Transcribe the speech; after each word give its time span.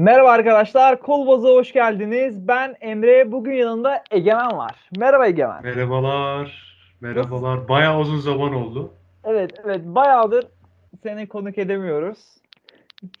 Merhaba 0.00 0.30
arkadaşlar, 0.30 1.00
Kolbaz'a 1.00 1.48
hoş 1.48 1.72
geldiniz. 1.72 2.48
Ben 2.48 2.76
Emre, 2.80 3.32
bugün 3.32 3.52
yanında 3.52 4.02
Egemen 4.10 4.56
var. 4.56 4.88
Merhaba 4.96 5.26
Egemen. 5.26 5.62
Merhabalar. 5.62 6.76
Merhabalar. 7.00 7.68
Bayağı 7.68 7.98
uzun 8.00 8.18
zaman 8.18 8.54
oldu. 8.54 8.92
Evet, 9.24 9.50
evet, 9.64 9.80
bayağıdır 9.84 10.46
seni 11.02 11.28
konuk 11.28 11.58
edemiyoruz. 11.58 12.18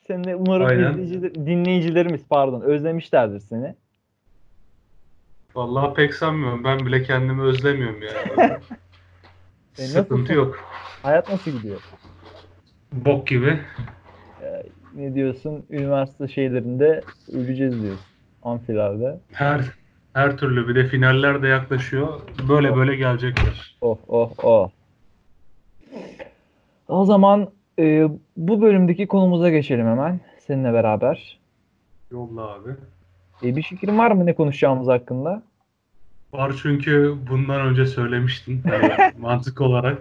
Seni 0.06 0.36
umarım 0.36 0.66
Aynen. 0.66 0.92
izleyiciler- 0.92 1.34
dinleyicilerimiz 1.46 2.22
pardon 2.30 2.60
özlemişlerdir 2.60 3.40
seni. 3.40 3.74
Vallahi 5.54 5.94
pek 5.94 6.14
sanmıyorum. 6.14 6.64
Ben 6.64 6.78
bile 6.86 7.02
kendimi 7.02 7.42
özlemiyorum 7.42 8.00
yani. 8.02 8.52
E, 9.78 9.82
Sıkıntı 9.82 10.12
nasılsın? 10.14 10.34
yok. 10.34 10.58
Hayat 11.02 11.28
nasıl 11.28 11.50
gidiyor? 11.50 11.80
Bok 12.92 13.26
gibi. 13.26 13.60
Ne 14.94 15.14
diyorsun? 15.14 15.64
Üniversite 15.70 16.28
şeylerinde 16.28 17.00
öleceğiz 17.32 17.82
diyorsun. 17.82 18.06
Amfilerde. 18.42 19.20
Her 19.32 19.60
her 20.12 20.36
türlü 20.36 20.68
bir 20.68 20.74
de 20.74 20.86
finaller 20.86 21.42
de 21.42 21.48
yaklaşıyor. 21.48 22.20
Böyle 22.48 22.76
böyle 22.76 22.96
gelecekler. 22.96 23.76
Oh 23.80 23.98
oh 24.08 24.32
oh. 24.42 24.70
O 26.88 27.04
zaman 27.04 27.50
e, 27.78 28.08
bu 28.36 28.62
bölümdeki 28.62 29.06
konumuza 29.06 29.50
geçelim 29.50 29.86
hemen 29.86 30.20
seninle 30.38 30.72
beraber. 30.72 31.38
Yolla 32.10 32.42
abi. 32.42 32.70
E, 33.42 33.56
bir 33.56 33.62
fikrin 33.62 33.98
var 33.98 34.10
mı 34.10 34.26
ne 34.26 34.34
konuşacağımız 34.34 34.88
hakkında? 34.88 35.42
Var 36.32 36.52
çünkü 36.62 37.14
bundan 37.30 37.60
önce 37.60 37.86
söylemiştin. 37.86 38.62
Yani 38.70 39.12
mantık 39.18 39.60
olarak. 39.60 39.98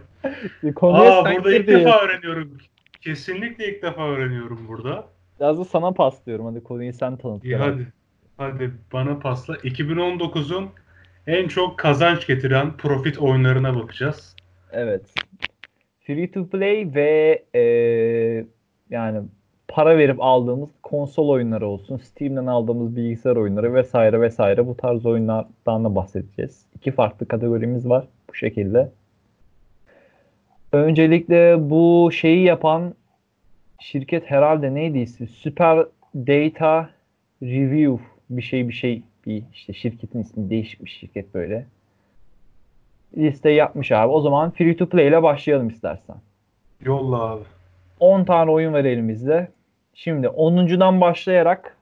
Konuya 0.75 1.19
Aa 1.19 1.25
burada 1.25 1.55
ilk 1.55 1.67
defa 1.67 2.01
öğreniyorum. 2.01 2.57
Kesinlikle 3.01 3.67
ilk 3.67 3.83
defa 3.83 4.07
öğreniyorum 4.07 4.67
burada. 4.67 5.07
Biraz 5.39 5.59
da 5.59 5.65
sana 5.65 5.91
paslıyorum. 5.91 6.45
Hadi 6.45 6.63
konuyu 6.63 6.93
sen 6.93 7.17
tanıt. 7.17 7.45
İyi 7.45 7.55
hadi. 7.55 7.87
Hadi 8.37 8.71
bana 8.93 9.19
pasla. 9.19 9.55
2019'un 9.55 10.69
en 11.27 11.47
çok 11.47 11.79
kazanç 11.79 12.27
getiren 12.27 12.77
profit 12.77 13.17
oyunlarına 13.17 13.75
bakacağız. 13.75 14.35
Evet. 14.71 15.13
Free 15.99 16.31
to 16.31 16.47
play 16.47 16.95
ve 16.95 17.43
e, 17.55 17.61
yani 18.89 19.21
para 19.67 19.97
verip 19.97 20.17
aldığımız 20.19 20.69
konsol 20.83 21.29
oyunları 21.29 21.67
olsun, 21.67 21.97
Steam'den 21.97 22.45
aldığımız 22.45 22.95
bilgisayar 22.95 23.35
oyunları 23.35 23.73
vesaire 23.73 24.21
vesaire 24.21 24.67
bu 24.67 24.77
tarz 24.77 25.05
oyunlardan 25.05 25.83
da 25.83 25.95
bahsedeceğiz. 25.95 26.65
İki 26.75 26.91
farklı 26.91 27.27
kategorimiz 27.27 27.89
var 27.89 28.07
bu 28.29 28.33
şekilde. 28.33 28.91
Öncelikle 30.71 31.69
bu 31.69 32.09
şeyi 32.13 32.43
yapan 32.43 32.93
şirket 33.79 34.31
herhalde 34.31 34.73
neydi 34.73 34.99
ismi? 34.99 35.27
Super 35.27 35.85
Data 36.15 36.89
Review 37.43 38.03
bir 38.29 38.41
şey 38.41 38.67
bir 38.67 38.73
şey 38.73 39.01
bir 39.25 39.43
işte 39.53 39.73
şirketin 39.73 40.19
ismi 40.19 40.49
değişik 40.49 40.85
bir 40.85 40.89
şirket 40.89 41.33
böyle. 41.33 41.65
Liste 43.17 43.49
yapmış 43.49 43.91
abi. 43.91 44.07
O 44.07 44.21
zaman 44.21 44.51
free 44.51 44.77
to 44.77 44.89
play 44.89 45.07
ile 45.07 45.23
başlayalım 45.23 45.69
istersen. 45.69 46.15
Yolla 46.81 47.21
abi. 47.21 47.43
10 47.99 48.23
tane 48.23 48.51
oyun 48.51 48.73
var 48.73 48.85
elimizde. 48.85 49.47
Şimdi 49.93 50.27
10'uncudan 50.27 51.01
başlayarak 51.01 51.77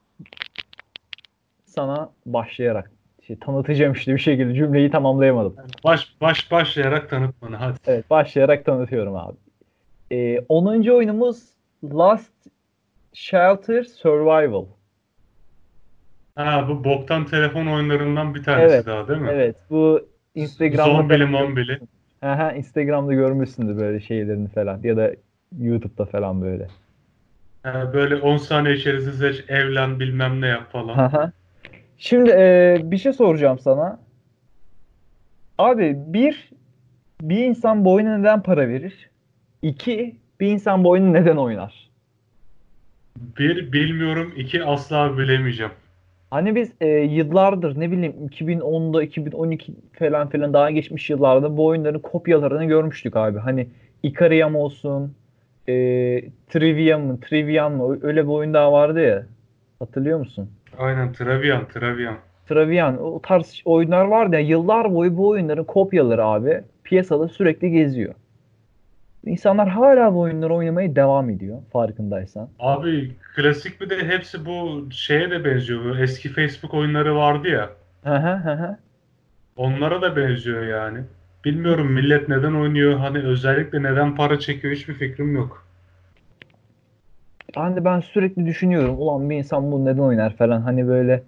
sana 1.65 2.09
başlayarak 2.25 2.91
şey, 3.27 3.39
tanıtacağım 3.39 3.93
işte 3.93 4.13
bir 4.13 4.19
şekilde 4.19 4.53
cümleyi 4.53 4.91
tamamlayamadım. 4.91 5.55
Baş 5.83 6.13
baş 6.21 6.51
başlayarak 6.51 7.09
tanıt 7.09 7.41
bana 7.41 7.61
hadi. 7.61 7.77
Evet 7.87 8.09
başlayarak 8.09 8.65
tanıtıyorum 8.65 9.15
abi. 9.15 9.35
Ee, 10.11 10.39
10. 10.49 10.91
oyunumuz 10.91 11.43
Last 11.83 12.31
Shelter 13.13 13.83
Survival. 13.83 14.65
Ha 16.35 16.65
bu 16.69 16.83
boktan 16.83 17.25
telefon 17.25 17.67
oyunlarından 17.67 18.35
bir 18.35 18.43
tanesi 18.43 18.75
Evet, 18.75 18.85
daha 18.85 19.07
değil 19.07 19.19
mi? 19.19 19.29
Evet 19.31 19.55
bu 19.69 20.07
Instagram'da 20.35 20.93
Zombili 20.93 21.25
mombili. 21.25 21.79
Aha, 22.21 22.51
Instagram'da 22.51 23.13
görmüşsündür 23.13 23.77
böyle 23.77 23.99
şeylerini 23.99 24.47
falan 24.47 24.79
ya 24.83 24.97
da 24.97 25.11
YouTube'da 25.59 26.05
falan 26.05 26.41
böyle. 26.41 26.67
Ha, 27.63 27.93
böyle 27.93 28.15
10 28.15 28.37
saniye 28.37 28.75
içerisinde 28.75 29.13
seç, 29.13 29.45
evlen 29.47 29.99
bilmem 29.99 30.41
ne 30.41 30.47
yap 30.47 30.71
falan. 30.71 30.97
Aha. 30.97 31.31
Şimdi 31.97 32.29
e, 32.29 32.77
bir 32.83 32.97
şey 32.97 33.13
soracağım 33.13 33.59
sana. 33.59 33.99
Abi 35.57 35.95
bir, 36.07 36.49
bir 37.21 37.45
insan 37.45 37.85
bu 37.85 37.93
oyuna 37.93 38.17
neden 38.17 38.41
para 38.41 38.69
verir? 38.69 39.09
İki, 39.61 40.15
bir 40.39 40.47
insan 40.47 40.83
bu 40.83 40.89
oyunu 40.89 41.13
neden 41.13 41.37
oynar? 41.37 41.89
Bir 43.17 43.71
bilmiyorum, 43.71 44.33
iki 44.37 44.63
asla 44.63 45.17
bilemeyeceğim. 45.17 45.71
Hani 46.31 46.55
biz 46.55 46.71
e, 46.81 46.87
yıllardır 46.87 47.79
ne 47.79 47.91
bileyim 47.91 48.13
2010'da 48.31 49.03
2012 49.03 49.73
falan 49.99 50.29
filan 50.29 50.53
daha 50.53 50.71
geçmiş 50.71 51.09
yıllarda 51.09 51.57
bu 51.57 51.65
oyunların 51.65 51.99
kopyalarını 51.99 52.65
görmüştük 52.65 53.15
abi. 53.15 53.39
Hani 53.39 53.67
Ikariam 54.03 54.55
olsun, 54.55 55.15
e, 55.67 55.73
Trivium 56.49 57.05
mı, 57.05 57.19
Trivian 57.19 57.71
mı 57.71 57.99
öyle 58.01 58.23
bir 58.23 58.31
oyun 58.31 58.53
daha 58.53 58.71
vardı 58.71 59.01
ya. 59.01 59.25
Hatırlıyor 59.79 60.19
musun? 60.19 60.49
Aynen 60.77 61.13
Travian, 61.13 61.67
Travian. 61.67 62.15
Travian 62.49 63.03
o 63.03 63.21
tarz 63.21 63.61
oyunlar 63.65 64.05
vardı 64.05 64.35
ya 64.35 64.41
yıllar 64.41 64.93
boyu 64.93 65.17
bu 65.17 65.27
oyunların 65.29 65.63
kopyaları 65.63 66.25
abi 66.25 66.61
piyasada 66.83 67.27
sürekli 67.27 67.71
geziyor. 67.71 68.13
İnsanlar 69.25 69.67
hala 69.67 70.13
bu 70.13 70.19
oyunları 70.19 70.53
oynamaya 70.53 70.95
devam 70.95 71.29
ediyor 71.29 71.57
farkındaysan. 71.73 72.49
Abi 72.59 73.11
klasik 73.35 73.81
bir 73.81 73.89
de 73.89 74.07
hepsi 74.07 74.45
bu 74.45 74.87
şeye 74.91 75.31
de 75.31 75.45
benziyor. 75.45 75.97
Eski 75.97 76.29
Facebook 76.29 76.73
oyunları 76.73 77.15
vardı 77.15 77.47
ya. 77.47 77.69
Hı 78.03 78.15
hı 78.15 78.33
hı 78.33 78.51
hı. 78.51 78.77
Onlara 79.57 80.01
da 80.01 80.15
benziyor 80.15 80.63
yani. 80.63 80.99
Bilmiyorum 81.45 81.91
millet 81.91 82.29
neden 82.29 82.53
oynuyor, 82.53 82.99
hani 82.99 83.19
özellikle 83.19 83.83
neden 83.83 84.15
para 84.15 84.39
çekiyor 84.39 84.73
hiçbir 84.73 84.93
fikrim 84.93 85.35
yok. 85.35 85.66
Hani 87.55 87.85
ben 87.85 87.99
sürekli 87.99 88.45
düşünüyorum 88.45 88.95
ulan 88.99 89.29
bir 89.29 89.35
insan 89.35 89.71
bunu 89.71 89.85
neden 89.85 90.01
oynar 90.01 90.35
falan 90.35 90.61
hani 90.61 90.87
böyle 90.87 91.23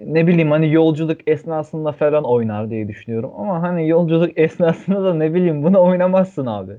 ne 0.00 0.26
bileyim 0.26 0.50
hani 0.50 0.72
yolculuk 0.72 1.28
esnasında 1.28 1.92
falan 1.92 2.24
oynar 2.24 2.70
diye 2.70 2.88
düşünüyorum. 2.88 3.30
Ama 3.38 3.62
hani 3.62 3.88
yolculuk 3.88 4.32
esnasında 4.38 5.04
da 5.04 5.14
ne 5.14 5.34
bileyim 5.34 5.62
bunu 5.62 5.82
oynamazsın 5.82 6.46
abi. 6.46 6.72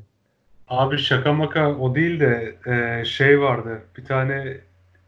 Abi 0.67 0.97
şaka 0.97 1.33
maka 1.33 1.75
o 1.75 1.95
değil 1.95 2.19
de 2.19 2.55
e, 2.65 3.05
şey 3.05 3.41
vardı. 3.41 3.81
Bir 3.97 4.05
tane 4.05 4.57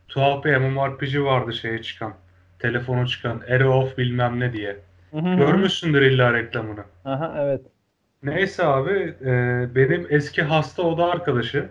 tuhaf 0.07 0.45
bir 0.45 0.57
MMORPG 0.57 1.15
vardı 1.19 1.53
şeye 1.53 1.81
çıkan. 1.81 2.13
Telefona 2.59 3.05
çıkan. 3.05 3.41
Arrow 3.49 3.67
of 3.67 3.97
bilmem 3.97 4.39
ne 4.39 4.53
diye. 4.53 4.77
Görmüşsündür 5.13 6.01
illa 6.01 6.33
reklamını. 6.33 6.83
Aha 7.05 7.35
evet. 7.39 7.61
Neyse 8.23 8.65
abi 8.65 9.15
e, 9.25 9.31
benim 9.75 10.07
eski 10.09 10.41
hasta 10.43 10.83
oda 10.83 11.05
arkadaşı 11.05 11.69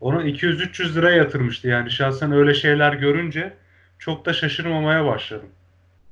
ona 0.00 0.22
200-300 0.22 0.94
lira 0.94 1.10
yatırmıştı. 1.10 1.68
Yani 1.68 1.90
şahsen 1.90 2.32
öyle 2.32 2.54
şeyler 2.54 2.92
görünce 2.92 3.52
çok 3.98 4.26
da 4.26 4.32
şaşırmamaya 4.32 5.06
başladım. 5.06 5.48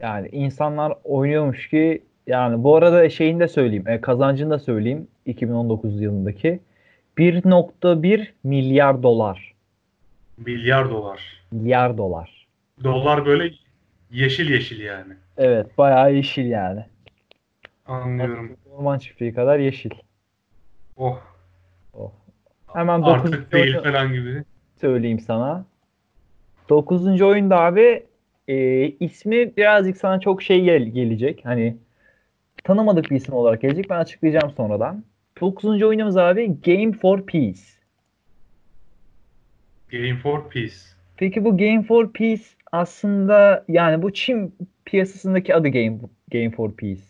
Yani 0.00 0.28
insanlar 0.32 0.94
oynuyormuş 1.04 1.68
ki 1.68 2.02
yani 2.26 2.64
bu 2.64 2.76
arada 2.76 3.10
şeyini 3.10 3.40
de 3.40 3.48
söyleyeyim. 3.48 3.88
E, 3.88 4.00
kazancını 4.00 4.50
da 4.50 4.58
söyleyeyim 4.58 5.08
2019 5.26 6.00
yılındaki 6.00 6.60
1.1 7.18 8.26
milyar 8.44 9.02
dolar. 9.02 9.54
Milyar 10.36 10.90
dolar. 10.90 11.42
Milyar 11.52 11.98
dolar. 11.98 12.46
Dolar 12.84 13.26
böyle 13.26 13.54
yeşil 14.10 14.50
yeşil 14.50 14.80
yani. 14.80 15.12
Evet 15.36 15.78
bayağı 15.78 16.14
yeşil 16.14 16.46
yani. 16.46 16.84
Anlıyorum. 17.86 18.56
Orman 18.76 18.98
çiftliği 18.98 19.34
kadar 19.34 19.58
yeşil. 19.58 19.90
Oh 20.96 21.20
Hemen 22.72 23.02
9. 23.02 23.12
artık 23.12 23.52
değil 23.52 23.66
oyunu 23.66 23.82
falan 23.82 24.12
gibi. 24.12 24.44
söyleyeyim 24.80 25.20
sana. 25.20 25.64
9. 26.68 27.22
oyunda 27.22 27.60
abi 27.60 28.06
e, 28.48 28.86
ismi 28.88 29.56
birazcık 29.56 29.96
sana 29.96 30.20
çok 30.20 30.42
şey 30.42 30.64
gel 30.64 30.82
gelecek. 30.82 31.40
Hani 31.44 31.76
tanımadık 32.64 33.10
bir 33.10 33.16
isim 33.16 33.34
olarak 33.34 33.60
gelecek. 33.62 33.90
Ben 33.90 33.98
açıklayacağım 33.98 34.50
sonradan. 34.50 35.04
9. 35.40 35.82
oyunumuz 35.82 36.16
abi 36.16 36.60
Game 36.66 36.92
for 36.92 37.26
Peace. 37.26 37.60
Game 39.90 40.16
for 40.16 40.50
Peace. 40.50 40.74
Peki 41.16 41.44
bu 41.44 41.56
Game 41.56 41.82
for 41.82 42.12
Peace 42.12 42.44
aslında 42.72 43.64
yani 43.68 44.02
bu 44.02 44.12
Çin 44.12 44.54
piyasasındaki 44.84 45.54
adı 45.54 45.68
Game 45.68 45.98
Game 46.32 46.50
for 46.50 46.72
Peace. 46.72 47.02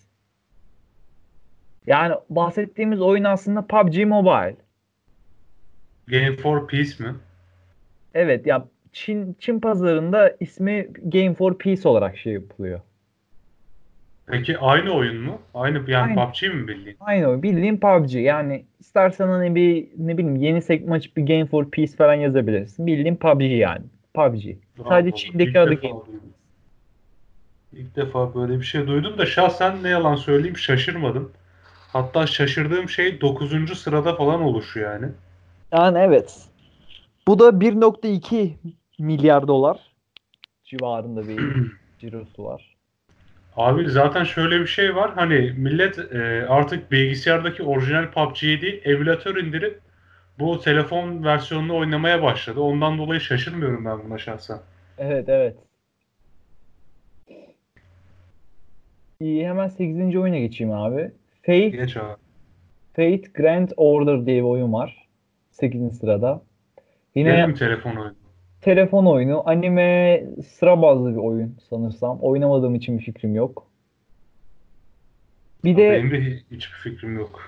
Yani 1.87 2.14
bahsettiğimiz 2.31 3.00
oyun 3.00 3.25
aslında 3.25 3.66
PUBG 3.66 4.05
Mobile. 4.05 4.56
Game 6.10 6.37
for 6.37 6.69
Peace 6.69 7.05
mi? 7.05 7.14
Evet 8.14 8.46
ya 8.46 8.64
Çin 8.93 9.37
Çin 9.38 9.60
pazarında 9.60 10.37
ismi 10.40 10.88
Game 11.05 11.34
for 11.34 11.58
Peace 11.58 11.88
olarak 11.88 12.19
şey 12.19 12.32
yapılıyor. 12.32 12.81
Peki 14.26 14.58
aynı 14.58 14.90
oyun 14.90 15.20
mu? 15.20 15.40
Aynı 15.55 15.90
yani 15.90 16.19
Aynı. 16.20 16.32
PUBG 16.32 16.43
mi 16.43 16.69
bildiğin? 16.69 16.96
Aynı 17.00 17.26
oyun. 17.26 17.43
Bildiğin 17.43 17.76
PUBG. 17.76 18.14
Yani 18.14 18.64
istersen 18.81 19.28
hani 19.28 19.55
bir 19.55 19.88
ne 19.96 20.19
bileyim 20.19 20.37
yeni 20.37 20.62
sekme 20.62 20.94
açıp 20.94 21.16
bir 21.16 21.26
Game 21.26 21.46
for 21.46 21.70
Peace 21.70 21.96
falan 21.96 22.14
yazabilirsin. 22.14 22.87
Bildiğin 22.87 23.16
PUBG 23.16 23.43
yani. 23.43 23.84
PUBG. 24.14 24.44
Bravo. 24.78 24.88
Sadece 24.88 25.08
İlk 25.08 25.16
Çin'deki 25.16 25.60
adı 25.60 25.70
defa 25.70 25.88
Game. 25.88 26.00
İlk 27.72 27.96
defa 27.96 28.34
böyle 28.34 28.58
bir 28.58 28.64
şey 28.64 28.87
duydum 28.87 29.19
da 29.19 29.26
şahsen 29.26 29.82
ne 29.82 29.88
yalan 29.88 30.16
söyleyeyim 30.16 30.56
şaşırmadım. 30.56 31.32
Hatta 31.93 32.26
şaşırdığım 32.26 32.88
şey 32.88 33.20
9. 33.20 33.78
sırada 33.78 34.14
falan 34.16 34.43
oluşu 34.43 34.78
yani. 34.81 35.06
Yani 35.73 35.99
evet. 35.99 36.49
Bu 37.26 37.38
da 37.38 37.49
1.2 37.49 38.50
milyar 38.99 39.49
dolar 39.49 39.79
civarında 40.65 41.29
bir 41.29 41.41
cirosu 41.99 42.44
var. 42.44 42.76
Abi 43.56 43.91
zaten 43.91 44.25
şöyle 44.25 44.61
bir 44.61 44.67
şey 44.67 44.97
var. 44.97 45.15
Hani 45.15 45.55
millet 45.56 45.99
e, 45.99 46.47
artık 46.49 46.93
bilgisayardaki 46.93 47.62
orijinal 47.62 48.11
PUBG'yi 48.11 48.61
değil 48.61 48.81
emülatör 48.85 49.37
indirip 49.37 49.81
bu 50.38 50.61
telefon 50.61 51.25
versiyonunu 51.25 51.76
oynamaya 51.76 52.23
başladı. 52.23 52.61
Ondan 52.61 52.99
dolayı 52.99 53.20
şaşırmıyorum 53.20 53.85
ben 53.85 54.05
buna 54.05 54.19
şahsen. 54.19 54.59
Evet 54.99 55.29
evet. 55.29 55.56
İyi 59.20 59.49
hemen 59.49 59.69
8. 59.69 60.17
oyuna 60.17 60.38
geçeyim 60.38 60.73
abi. 60.73 61.11
Fate, 61.43 61.69
Geç 61.69 61.97
abi. 61.97 62.17
Fate 62.97 63.31
Grand 63.35 63.69
Order 63.76 64.26
diye 64.26 64.37
bir 64.37 64.49
oyun 64.49 64.73
var. 64.73 65.07
8. 65.60 65.99
sırada. 65.99 66.43
Yine 67.14 67.28
Benim 67.32 67.55
telefon 67.55 67.96
oyunu. 67.96 68.14
telefon 68.60 69.06
oyunu, 69.06 69.43
anime 69.49 70.25
sıra 70.49 70.82
bazlı 70.82 71.10
bir 71.12 71.16
oyun 71.20 71.56
sanırsam. 71.70 72.19
Oynamadığım 72.20 72.75
için 72.75 72.99
bir 72.99 73.02
fikrim 73.05 73.34
yok. 73.34 73.66
Bir 75.64 75.76
de 75.76 75.90
Benim 75.93 76.10
de 76.10 76.16
hi- 76.19 76.43
hiçbir 76.50 76.76
fikrim 76.90 77.16
yok. 77.19 77.40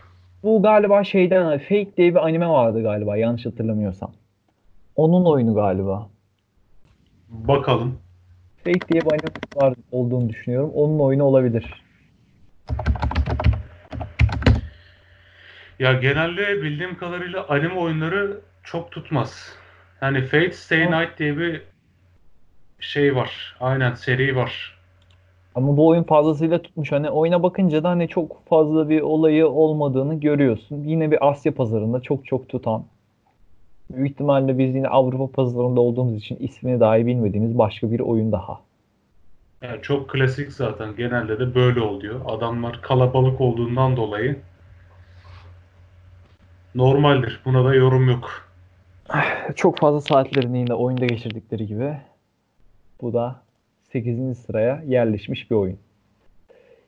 bu 0.43 0.63
galiba 0.63 1.05
şeyden 1.05 1.59
Fate 1.59 1.97
diye 1.97 2.11
bir 2.11 2.25
anime 2.27 2.49
vardı 2.49 2.83
galiba 2.83 3.17
yanlış 3.17 3.47
hatırlamıyorsam. 3.47 4.13
Onun 4.97 5.25
oyunu 5.25 5.55
galiba. 5.55 6.09
Bakalım. 7.29 7.99
Fate 8.65 8.89
diye 8.93 9.01
bir 9.01 9.07
anime 9.13 9.29
var 9.57 9.75
olduğunu 9.93 10.29
düşünüyorum. 10.29 10.71
Onun 10.75 10.99
oyunu 10.99 11.25
olabilir. 11.25 11.83
Ya 15.81 15.93
genelde 15.93 16.63
bildiğim 16.63 16.97
kadarıyla 16.97 17.49
anime 17.49 17.75
oyunları 17.75 18.41
çok 18.65 18.91
tutmaz. 18.93 19.53
Yani 20.03 20.23
Fate 20.23 20.53
Stay 20.53 20.91
Night 20.91 21.19
diye 21.19 21.37
bir 21.37 21.63
şey 22.81 23.17
var. 23.17 23.57
Aynen 23.61 23.95
seri 23.95 24.37
var. 24.37 24.79
Ama 25.55 25.77
bu 25.77 25.87
oyun 25.89 26.03
fazlasıyla 26.03 26.63
tutmuş. 26.63 26.93
Hani 26.93 27.11
oyuna 27.11 27.43
bakınca 27.43 27.83
da 27.83 27.89
hani 27.89 28.09
çok 28.09 28.49
fazla 28.49 28.89
bir 28.89 29.01
olayı 29.01 29.49
olmadığını 29.49 30.21
görüyorsun. 30.21 30.85
Yine 30.85 31.11
bir 31.11 31.29
Asya 31.29 31.55
pazarında 31.55 32.01
çok 32.01 32.27
çok 32.27 32.49
tutan. 32.49 32.85
Büyük 33.91 34.11
ihtimalle 34.11 34.59
biz 34.59 34.75
yine 34.75 34.89
Avrupa 34.89 35.27
pazarında 35.27 35.81
olduğumuz 35.81 36.17
için 36.17 36.37
ismini 36.37 36.81
dahi 36.81 37.07
bilmediğimiz 37.07 37.59
başka 37.59 37.93
bir 37.93 38.01
oyun 38.01 38.33
daha. 38.33 38.61
Yani 39.63 39.83
çok 39.83 40.11
klasik 40.11 40.53
zaten. 40.53 40.97
Genelde 40.97 41.39
de 41.39 41.55
böyle 41.55 41.81
oluyor. 41.81 42.21
Adamlar 42.27 42.81
kalabalık 42.83 43.41
olduğundan 43.41 43.97
dolayı 43.97 44.37
normaldir. 46.75 47.41
Buna 47.45 47.65
da 47.65 47.75
yorum 47.75 48.09
yok. 48.11 48.51
Çok 49.57 49.79
fazla 49.79 50.01
saatlerini 50.01 50.59
yine 50.59 50.75
oyunda 50.75 51.07
geçirdikleri 51.07 51.67
gibi. 51.67 51.97
Bu 53.03 53.13
da 53.13 53.43
8. 53.93 54.39
sıraya 54.39 54.83
yerleşmiş 54.87 55.51
bir 55.51 55.57
oyun. 55.57 55.79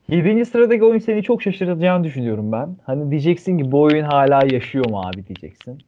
7. 0.08 0.44
sıradaki 0.44 0.84
oyun 0.84 0.99
seni 0.99 1.23
çok 1.23 1.43
şaşırtacağını 1.43 2.05
düşünüyorum 2.05 2.52
ben. 2.52 2.76
Hani 2.87 3.11
diyeceksin 3.11 3.58
ki 3.58 3.73
bu 3.73 3.82
oyun 3.82 4.05
hala 4.05 4.46
yaşıyor 4.52 4.90
mu 4.90 5.00
abi 5.06 5.26
diyeceksin. 5.26 5.79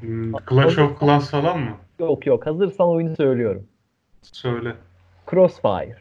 Hmm, 0.00 0.32
Clash 0.50 0.78
of 0.78 1.00
Clans 1.00 1.30
falan 1.30 1.60
mı? 1.60 1.70
Yok 1.98 2.26
yok 2.26 2.46
hazırsan 2.46 2.88
oyunu 2.88 3.16
söylüyorum. 3.16 3.66
Söyle. 4.22 4.74
Crossfire. 5.30 5.96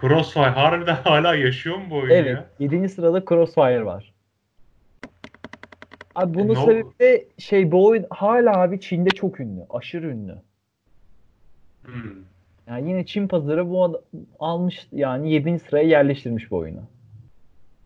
Crossfire 0.00 0.44
harbiden 0.50 0.94
hala 1.04 1.34
yaşıyor 1.34 1.76
mu 1.76 1.84
bu 1.90 1.96
oyun 1.96 2.10
Evet. 2.10 2.26
ya? 2.60 2.68
7. 2.72 2.88
sırada 2.88 3.24
Crossfire 3.28 3.84
var. 3.84 4.11
Abi 6.14 6.34
bunun 6.34 6.48
E, 6.54 6.58
ne 6.58 6.60
sebebi 6.60 6.98
de 7.00 7.24
şey 7.38 7.72
bu 7.72 7.86
oyun 7.86 8.06
hala 8.10 8.60
abi 8.60 8.80
Çin'de 8.80 9.10
çok 9.10 9.40
ünlü. 9.40 9.60
Aşırı 9.70 10.06
ünlü. 10.06 10.34
Hmm. 11.84 12.02
Yani 12.66 12.88
yine 12.88 13.06
Çin 13.06 13.28
pazarı 13.28 13.70
bu 13.70 13.84
ad- 13.84 14.02
almış 14.40 14.86
yani 14.92 15.32
7. 15.32 15.58
sıraya 15.58 15.88
yerleştirmiş 15.88 16.50
bu 16.50 16.56
oyunu. 16.56 16.82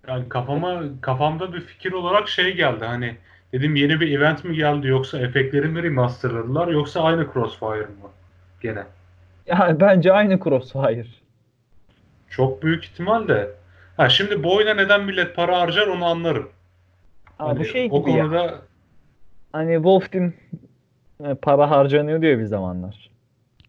Yani 0.09 0.29
kafama 0.29 0.83
kafamda 1.01 1.53
bir 1.53 1.61
fikir 1.61 1.93
olarak 1.93 2.29
şey 2.29 2.55
geldi 2.57 2.85
hani 2.85 3.17
dedim 3.53 3.77
yeni 3.77 4.01
bir 4.01 4.19
event 4.19 4.45
mi 4.45 4.57
geldi 4.57 4.87
yoksa 4.87 5.19
efektleri 5.19 5.69
mi 5.69 5.83
remasterladılar 5.83 6.69
yoksa 6.69 7.03
aynı 7.03 7.27
Crossfire 7.33 7.81
mı 7.87 8.11
gene? 8.63 8.83
Yani 9.47 9.81
bence 9.81 10.13
aynı 10.13 10.41
Crossfire. 10.41 11.07
Çok 12.31 12.63
büyük 12.63 12.85
ihtimal 12.85 13.29
de. 13.29 13.51
Ha 13.97 14.09
şimdi 14.09 14.43
bu 14.43 14.55
oyuna 14.57 14.75
neden 14.75 15.05
millet 15.05 15.37
para 15.37 15.61
harcar 15.61 15.87
onu 15.87 16.05
anlarım. 16.05 16.49
Abi 17.39 17.49
Hani 17.49 17.61
bu 17.61 17.65
şey 17.65 17.89
o 17.93 18.01
gibi 18.01 18.13
ya. 18.13 18.25
konuda 18.25 18.61
Hani 19.53 19.75
Wolf 19.75 20.13
Team 20.13 20.33
e, 21.25 21.35
para 21.35 21.71
harcanıyor 21.71 22.23
diyor 22.23 22.39
bir 22.39 22.45
zamanlar. 22.45 23.11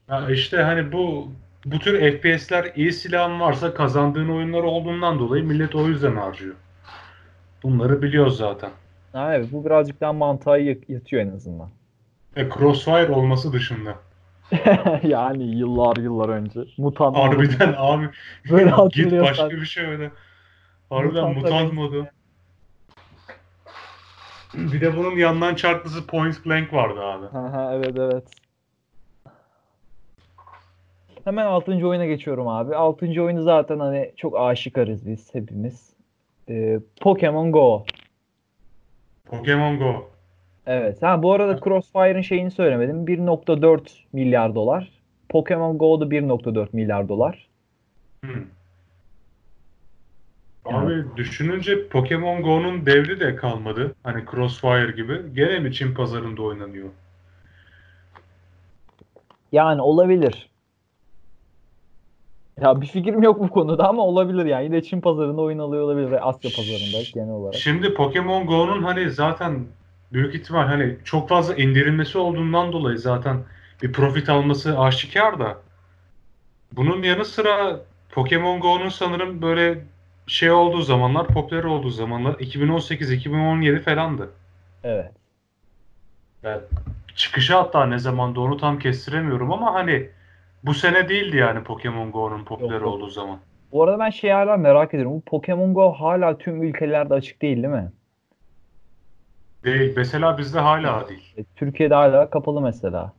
ha 0.07 0.31
işte 0.31 0.57
hani 0.57 0.91
bu 0.91 1.31
bu 1.65 1.79
tür 1.79 2.11
FPS'ler 2.11 2.71
iyi 2.75 2.93
silahın 2.93 3.39
varsa 3.39 3.73
kazandığın 3.73 4.29
oyunlar 4.29 4.63
olduğundan 4.63 5.19
dolayı 5.19 5.43
millet 5.43 5.75
o 5.75 5.87
yüzden 5.87 6.15
harcıyor. 6.15 6.55
Bunları 7.63 8.01
biliyoruz 8.01 8.37
zaten. 8.37 8.69
Evet 9.15 9.47
bu 9.51 9.65
birazcık 9.65 10.01
daha 10.01 10.13
mantığa 10.13 10.57
yatıyor 10.57 11.21
en 11.21 11.35
azından. 11.35 11.69
E 12.35 12.49
Crossfire 12.49 13.11
olması 13.11 13.53
dışında. 13.53 13.95
yani 15.03 15.57
yıllar 15.57 15.97
yıllar 15.97 16.29
önce. 16.29 16.59
Mutant 16.77 17.15
modu. 17.17 17.25
Harbiden 17.27 17.73
abi 17.77 18.09
Böyle 18.51 18.71
git 18.93 19.11
başka 19.11 19.49
bir 19.49 19.65
şey 19.65 19.85
öyle. 19.85 20.11
Harbiden 20.89 21.29
mutant 21.33 21.43
benziyor. 21.53 21.71
modu. 21.73 22.07
Bir 24.73 24.81
de 24.81 24.97
bunun 24.97 25.17
yandan 25.17 25.55
çarklısı 25.55 26.07
Point 26.07 26.45
Blank 26.45 26.73
vardı 26.73 27.01
abi. 27.01 27.25
Aha, 27.25 27.73
evet 27.73 27.93
evet. 27.99 28.23
Hemen 31.23 31.45
6. 31.45 31.87
oyuna 31.87 32.05
geçiyorum 32.05 32.47
abi. 32.47 32.75
6. 32.75 33.05
oyunu 33.05 33.43
zaten 33.43 33.79
hani 33.79 34.11
çok 34.17 34.39
aşikarız 34.39 35.07
biz 35.07 35.35
hepimiz. 35.35 35.93
Ee, 36.49 36.79
Pokemon 37.01 37.51
Go. 37.51 37.85
Pokemon 39.25 39.79
Go. 39.79 40.09
Evet. 40.65 41.01
Ha 41.01 41.23
bu 41.23 41.33
arada 41.33 41.59
Crossfire'ın 41.59 42.21
şeyini 42.21 42.51
söylemedim. 42.51 43.05
1.4 43.05 43.79
milyar 44.13 44.55
dolar. 44.55 44.91
Pokemon 45.29 45.77
Go 45.77 46.01
da 46.01 46.05
1.4 46.05 46.67
milyar 46.73 47.09
dolar. 47.09 47.47
Hmm. 48.23 48.43
Abi 50.73 51.05
düşününce 51.15 51.87
Pokemon 51.87 52.41
Go'nun 52.41 52.85
devri 52.85 53.19
de 53.19 53.35
kalmadı. 53.35 53.95
Hani 54.03 54.23
Crossfire 54.31 54.91
gibi. 54.91 55.21
Gene 55.33 55.59
mi 55.59 55.73
Çin 55.73 55.93
pazarında 55.93 56.41
oynanıyor? 56.41 56.89
Yani 59.51 59.81
olabilir. 59.81 60.49
Ya 62.61 62.81
bir 62.81 62.87
fikrim 62.87 63.23
yok 63.23 63.39
bu 63.39 63.49
konuda 63.49 63.89
ama 63.89 64.01
olabilir 64.01 64.45
yani. 64.45 64.63
Yine 64.63 64.83
Çin 64.83 65.01
pazarında 65.01 65.41
oyun 65.41 65.59
alıyor 65.59 65.83
olabilir 65.83 66.11
ve 66.11 66.21
Asya 66.21 66.51
pazarında 66.55 67.09
genel 67.13 67.33
olarak. 67.33 67.55
Şimdi 67.55 67.93
Pokemon 67.93 68.47
Go'nun 68.47 68.83
hani 68.83 69.11
zaten 69.11 69.65
büyük 70.13 70.35
ihtimal 70.35 70.67
hani 70.67 70.97
çok 71.03 71.29
fazla 71.29 71.55
indirilmesi 71.55 72.17
olduğundan 72.17 72.71
dolayı 72.71 72.97
zaten 72.97 73.37
bir 73.83 73.93
profit 73.93 74.29
alması 74.29 74.79
aşikar 74.79 75.39
da 75.39 75.57
bunun 76.71 77.03
yanı 77.03 77.25
sıra 77.25 77.79
Pokemon 78.09 78.59
Go'nun 78.59 78.89
sanırım 78.89 79.41
böyle 79.41 79.83
şey 80.27 80.51
olduğu 80.51 80.81
zamanlar, 80.81 81.27
popüler 81.27 81.63
olduğu 81.63 81.89
zamanlar 81.89 82.33
2018-2017 82.33 83.79
falandı. 83.79 84.29
Evet. 84.83 85.11
Yani 86.43 86.61
çıkışı 87.15 87.55
hatta 87.55 87.85
ne 87.85 87.99
zamanda 87.99 88.39
onu 88.41 88.57
tam 88.57 88.79
kestiremiyorum 88.79 89.51
ama 89.53 89.73
hani 89.73 90.09
bu 90.63 90.73
sene 90.73 91.09
değildi 91.09 91.37
yani 91.37 91.63
Pokemon 91.63 92.11
Go'nun 92.11 92.43
popüler 92.43 92.71
Yok, 92.71 92.81
yok. 92.81 92.93
olduğu 92.93 93.09
zaman. 93.09 93.39
Bu 93.71 93.83
arada 93.83 93.99
ben 93.99 94.09
şey 94.09 94.31
hala 94.31 94.57
merak 94.57 94.93
ediyorum. 94.93 95.15
Bu 95.15 95.21
Pokemon 95.21 95.73
Go 95.73 95.91
hala 95.91 96.37
tüm 96.37 96.63
ülkelerde 96.63 97.13
açık 97.13 97.41
değil 97.41 97.57
değil 97.57 97.73
mi? 97.73 97.91
Değil. 99.63 99.93
Mesela 99.97 100.37
bizde 100.37 100.59
hala 100.59 101.09
değil. 101.09 101.33
E, 101.37 101.43
Türkiye'de 101.55 101.93
hala 101.93 102.29
kapalı 102.29 102.61
mesela. 102.61 103.13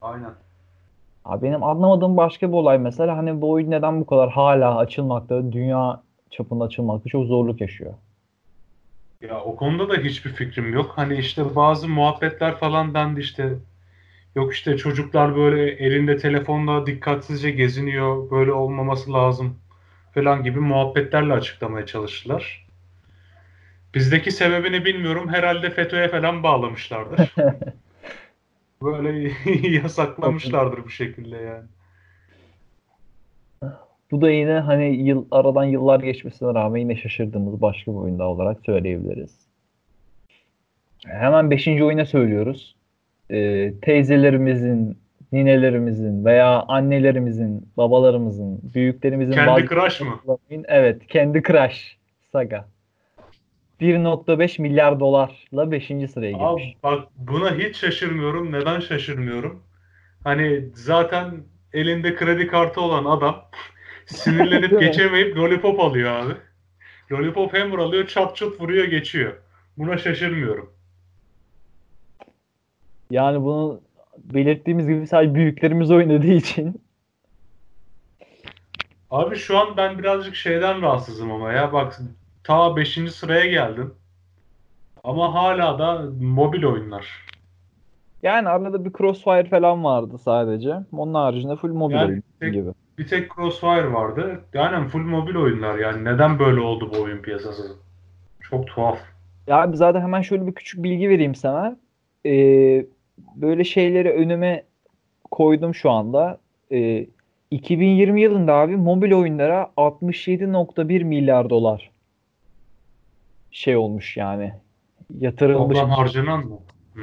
Aynen. 0.00 0.30
Abi 1.24 1.42
benim 1.42 1.62
anlamadığım 1.62 2.16
başka 2.16 2.48
bir 2.48 2.52
olay 2.52 2.78
mesela 2.78 3.16
hani 3.16 3.40
bu 3.40 3.50
oyun 3.50 3.70
neden 3.70 4.00
bu 4.00 4.06
kadar 4.06 4.30
hala 4.30 4.76
açılmakta, 4.76 5.52
dünya 5.52 6.00
çapında 6.30 6.64
açılmakta 6.64 7.10
çok 7.10 7.26
zorluk 7.26 7.60
yaşıyor. 7.60 7.94
Ya 9.20 9.40
o 9.40 9.56
konuda 9.56 9.88
da 9.88 10.02
hiçbir 10.02 10.30
fikrim 10.30 10.72
yok. 10.72 10.92
Hani 10.96 11.18
işte 11.18 11.56
bazı 11.56 11.88
muhabbetler 11.88 12.56
falan 12.56 12.94
dendi 12.94 13.20
işte. 13.20 13.54
Yok 14.34 14.54
işte 14.54 14.76
çocuklar 14.76 15.36
böyle 15.36 15.70
elinde 15.70 16.16
telefonla 16.16 16.86
dikkatsizce 16.86 17.50
geziniyor. 17.50 18.30
Böyle 18.30 18.52
olmaması 18.52 19.12
lazım 19.12 19.58
falan 20.14 20.42
gibi 20.44 20.60
muhabbetlerle 20.60 21.32
açıklamaya 21.32 21.86
çalıştılar. 21.86 22.66
Bizdeki 23.94 24.30
sebebini 24.30 24.84
bilmiyorum. 24.84 25.28
Herhalde 25.28 25.70
FETÖ'ye 25.70 26.08
falan 26.08 26.42
bağlamışlardır. 26.42 27.34
Böyle 28.82 29.32
yasaklamışlardır 29.68 30.84
bu 30.84 30.90
şekilde 30.90 31.36
yani. 31.36 31.66
Bu 34.10 34.20
da 34.20 34.30
yine 34.30 34.52
hani 34.52 34.96
yıl 34.96 35.24
aradan 35.30 35.64
yıllar 35.64 36.00
geçmesine 36.00 36.54
rağmen 36.54 36.80
yine 36.80 36.96
şaşırdığımız 36.96 37.62
başka 37.62 37.92
bir 37.92 37.96
oyun 37.96 38.18
daha 38.18 38.28
olarak 38.28 38.56
söyleyebiliriz. 38.66 39.38
Hemen 41.06 41.50
5. 41.50 41.68
oyuna 41.68 42.06
söylüyoruz. 42.06 42.76
Ee, 43.30 43.72
teyzelerimizin, 43.82 44.98
ninelerimizin 45.32 46.24
veya 46.24 46.62
annelerimizin, 46.68 47.68
babalarımızın, 47.76 48.60
büyüklerimizin 48.74 49.32
Kendi 49.32 49.66
Crush 49.66 50.00
mı? 50.00 50.20
Evet, 50.64 51.06
kendi 51.06 51.42
Crush 51.42 51.96
Saga. 52.32 52.68
1.5 53.80 54.62
milyar 54.62 55.00
dolarla 55.00 55.70
5. 55.70 55.86
sıraya 55.86 56.30
girmiş. 56.30 56.44
Abi 56.44 56.74
bak 56.82 57.08
buna 57.16 57.54
hiç 57.54 57.76
şaşırmıyorum. 57.76 58.52
Neden 58.52 58.80
şaşırmıyorum? 58.80 59.62
Hani 60.24 60.64
zaten 60.74 61.30
elinde 61.72 62.14
kredi 62.14 62.46
kartı 62.46 62.80
olan 62.80 63.04
adam 63.04 63.36
sinirlenip 64.14 64.80
geçemeyip 64.80 65.36
lollipop 65.36 65.80
alıyor 65.80 66.10
abi. 66.12 66.32
Lollipop 67.12 67.54
hammer 67.54 67.78
alıyor, 67.78 68.06
çat 68.06 68.36
çut 68.36 68.60
vuruyor, 68.60 68.84
geçiyor. 68.84 69.32
Buna 69.78 69.98
şaşırmıyorum. 69.98 70.72
Yani 73.10 73.42
bunu 73.44 73.80
belirttiğimiz 74.18 74.88
gibi 74.88 75.06
sadece 75.06 75.34
büyüklerimiz 75.34 75.90
oynadığı 75.90 76.26
için. 76.32 76.82
Abi 79.10 79.36
şu 79.36 79.58
an 79.58 79.76
ben 79.76 79.98
birazcık 79.98 80.34
şeyden 80.34 80.82
rahatsızım 80.82 81.32
ama 81.32 81.52
ya 81.52 81.72
bak 81.72 82.00
ta 82.44 82.76
5. 82.76 82.98
sıraya 83.12 83.46
geldim. 83.46 83.94
Ama 85.04 85.34
hala 85.34 85.78
da 85.78 86.10
mobil 86.20 86.64
oyunlar. 86.64 87.26
Yani 88.22 88.48
arada 88.48 88.84
bir 88.84 88.92
Crossfire 88.92 89.48
falan 89.48 89.84
vardı 89.84 90.18
sadece. 90.18 90.74
Onun 90.92 91.14
haricinde 91.14 91.56
full 91.56 91.72
mobil 91.72 91.94
Yani 91.94 92.08
oyun 92.08 92.22
tek- 92.40 92.54
gibi. 92.54 92.70
Bir 93.00 93.06
tek 93.06 93.34
Crossfire 93.34 93.92
vardı. 93.92 94.44
Yani 94.54 94.88
full 94.88 95.00
mobil 95.00 95.34
oyunlar 95.34 95.78
yani. 95.78 96.04
Neden 96.04 96.38
böyle 96.38 96.60
oldu 96.60 96.90
bu 96.94 97.02
oyun 97.02 97.22
piyasası? 97.22 97.76
Çok 98.40 98.66
tuhaf. 98.66 98.98
Ya 99.46 99.62
abi 99.62 99.76
zaten 99.76 100.00
hemen 100.00 100.22
şöyle 100.22 100.46
bir 100.46 100.52
küçük 100.52 100.82
bilgi 100.82 101.08
vereyim 101.08 101.34
sana. 101.34 101.76
Ee, 102.26 102.86
böyle 103.34 103.64
şeyleri 103.64 104.10
önüme 104.10 104.64
koydum 105.30 105.74
şu 105.74 105.90
anda. 105.90 106.38
Ee, 106.72 107.06
2020 107.50 108.20
yılında 108.20 108.54
abi 108.54 108.76
mobil 108.76 109.12
oyunlara 109.12 109.70
67.1 109.76 111.04
milyar 111.04 111.50
dolar 111.50 111.90
şey 113.50 113.76
olmuş 113.76 114.16
yani. 114.16 114.52
Yatırılmış. 115.18 115.78
Toplam 115.78 115.90
harcanan 115.90 116.46
mı? 116.46 116.58
Hmm. 116.94 117.02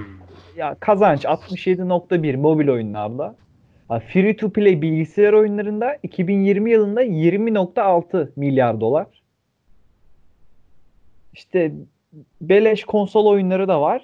Ya 0.58 0.76
kazanç 0.80 1.26
67.1 1.26 2.38
mobil 2.38 2.68
oyunlarda. 2.68 3.36
Free 3.90 4.36
to 4.36 4.50
play 4.50 4.82
bilgisayar 4.82 5.34
oyunlarında 5.34 5.98
2020 6.04 6.72
yılında 6.72 7.04
20.6 7.04 8.30
milyar 8.36 8.82
dolar. 8.82 9.08
İşte 11.34 11.72
beleş 12.42 12.84
konsol 12.84 13.26
oyunları 13.26 13.68
da 13.68 13.82
var. 13.82 14.02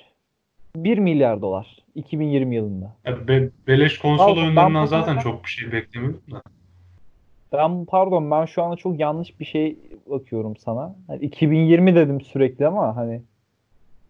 1 0.75 0.97
milyar 0.97 1.41
dolar 1.41 1.77
2020 1.95 2.55
yılında. 2.55 2.95
Ya 3.05 3.27
be- 3.27 3.49
beleş 3.67 3.97
konsol 3.97 4.37
ben 4.37 4.41
oyunlarından 4.41 4.85
zaten 4.85 5.17
çok 5.19 5.43
bir 5.43 5.49
şey 5.49 5.71
beklemiyordum 5.71 6.21
da. 6.31 6.41
Ben 7.53 7.85
pardon 7.85 8.31
ben 8.31 8.45
şu 8.45 8.63
anda 8.63 8.75
çok 8.75 8.99
yanlış 8.99 9.39
bir 9.39 9.45
şey 9.45 9.77
bakıyorum 10.05 10.57
sana. 10.57 10.95
Hani 11.07 11.25
2020 11.25 11.95
dedim 11.95 12.21
sürekli 12.21 12.67
ama 12.67 12.95
hani 12.95 13.21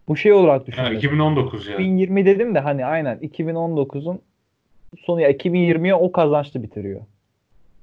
bu 0.08 0.16
şey 0.16 0.32
olarak 0.32 0.66
düşünüyorum. 0.66 0.96
2019 0.96 1.66
yani. 1.66 1.74
2020 1.74 2.26
dedim 2.26 2.54
de 2.54 2.60
hani 2.60 2.86
aynen 2.86 3.18
2019'un 3.18 4.20
sonu 5.04 5.20
ya 5.20 5.30
2020'ye 5.30 5.94
o 5.94 6.12
kazançlı 6.12 6.62
bitiriyor. 6.62 7.00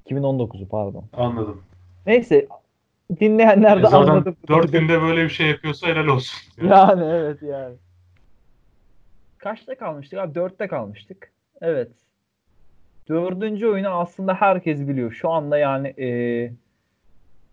2019'u 0.06 0.68
pardon. 0.68 1.04
Anladım. 1.12 1.62
Neyse 2.06 2.46
dinleyenler 3.20 3.76
E 3.76 3.82
de 3.82 3.86
zaten 3.86 4.12
anladı. 4.12 4.34
4 4.48 4.72
günde 4.72 5.02
böyle 5.02 5.24
bir 5.24 5.28
şey 5.28 5.46
yapıyorsa 5.46 5.86
helal 5.86 6.06
olsun. 6.06 6.38
Yani 6.68 7.04
evet 7.04 7.42
yani. 7.42 7.74
Kaçta 9.38 9.74
kalmıştık 9.74 10.18
abi? 10.18 10.34
Dörtte 10.34 10.68
kalmıştık. 10.68 11.32
Evet. 11.60 11.88
Dördüncü 13.08 13.66
oyunu 13.66 13.88
aslında 13.88 14.34
herkes 14.34 14.88
biliyor. 14.88 15.12
Şu 15.12 15.30
anda 15.30 15.58
yani 15.58 15.88
e, 15.88 16.08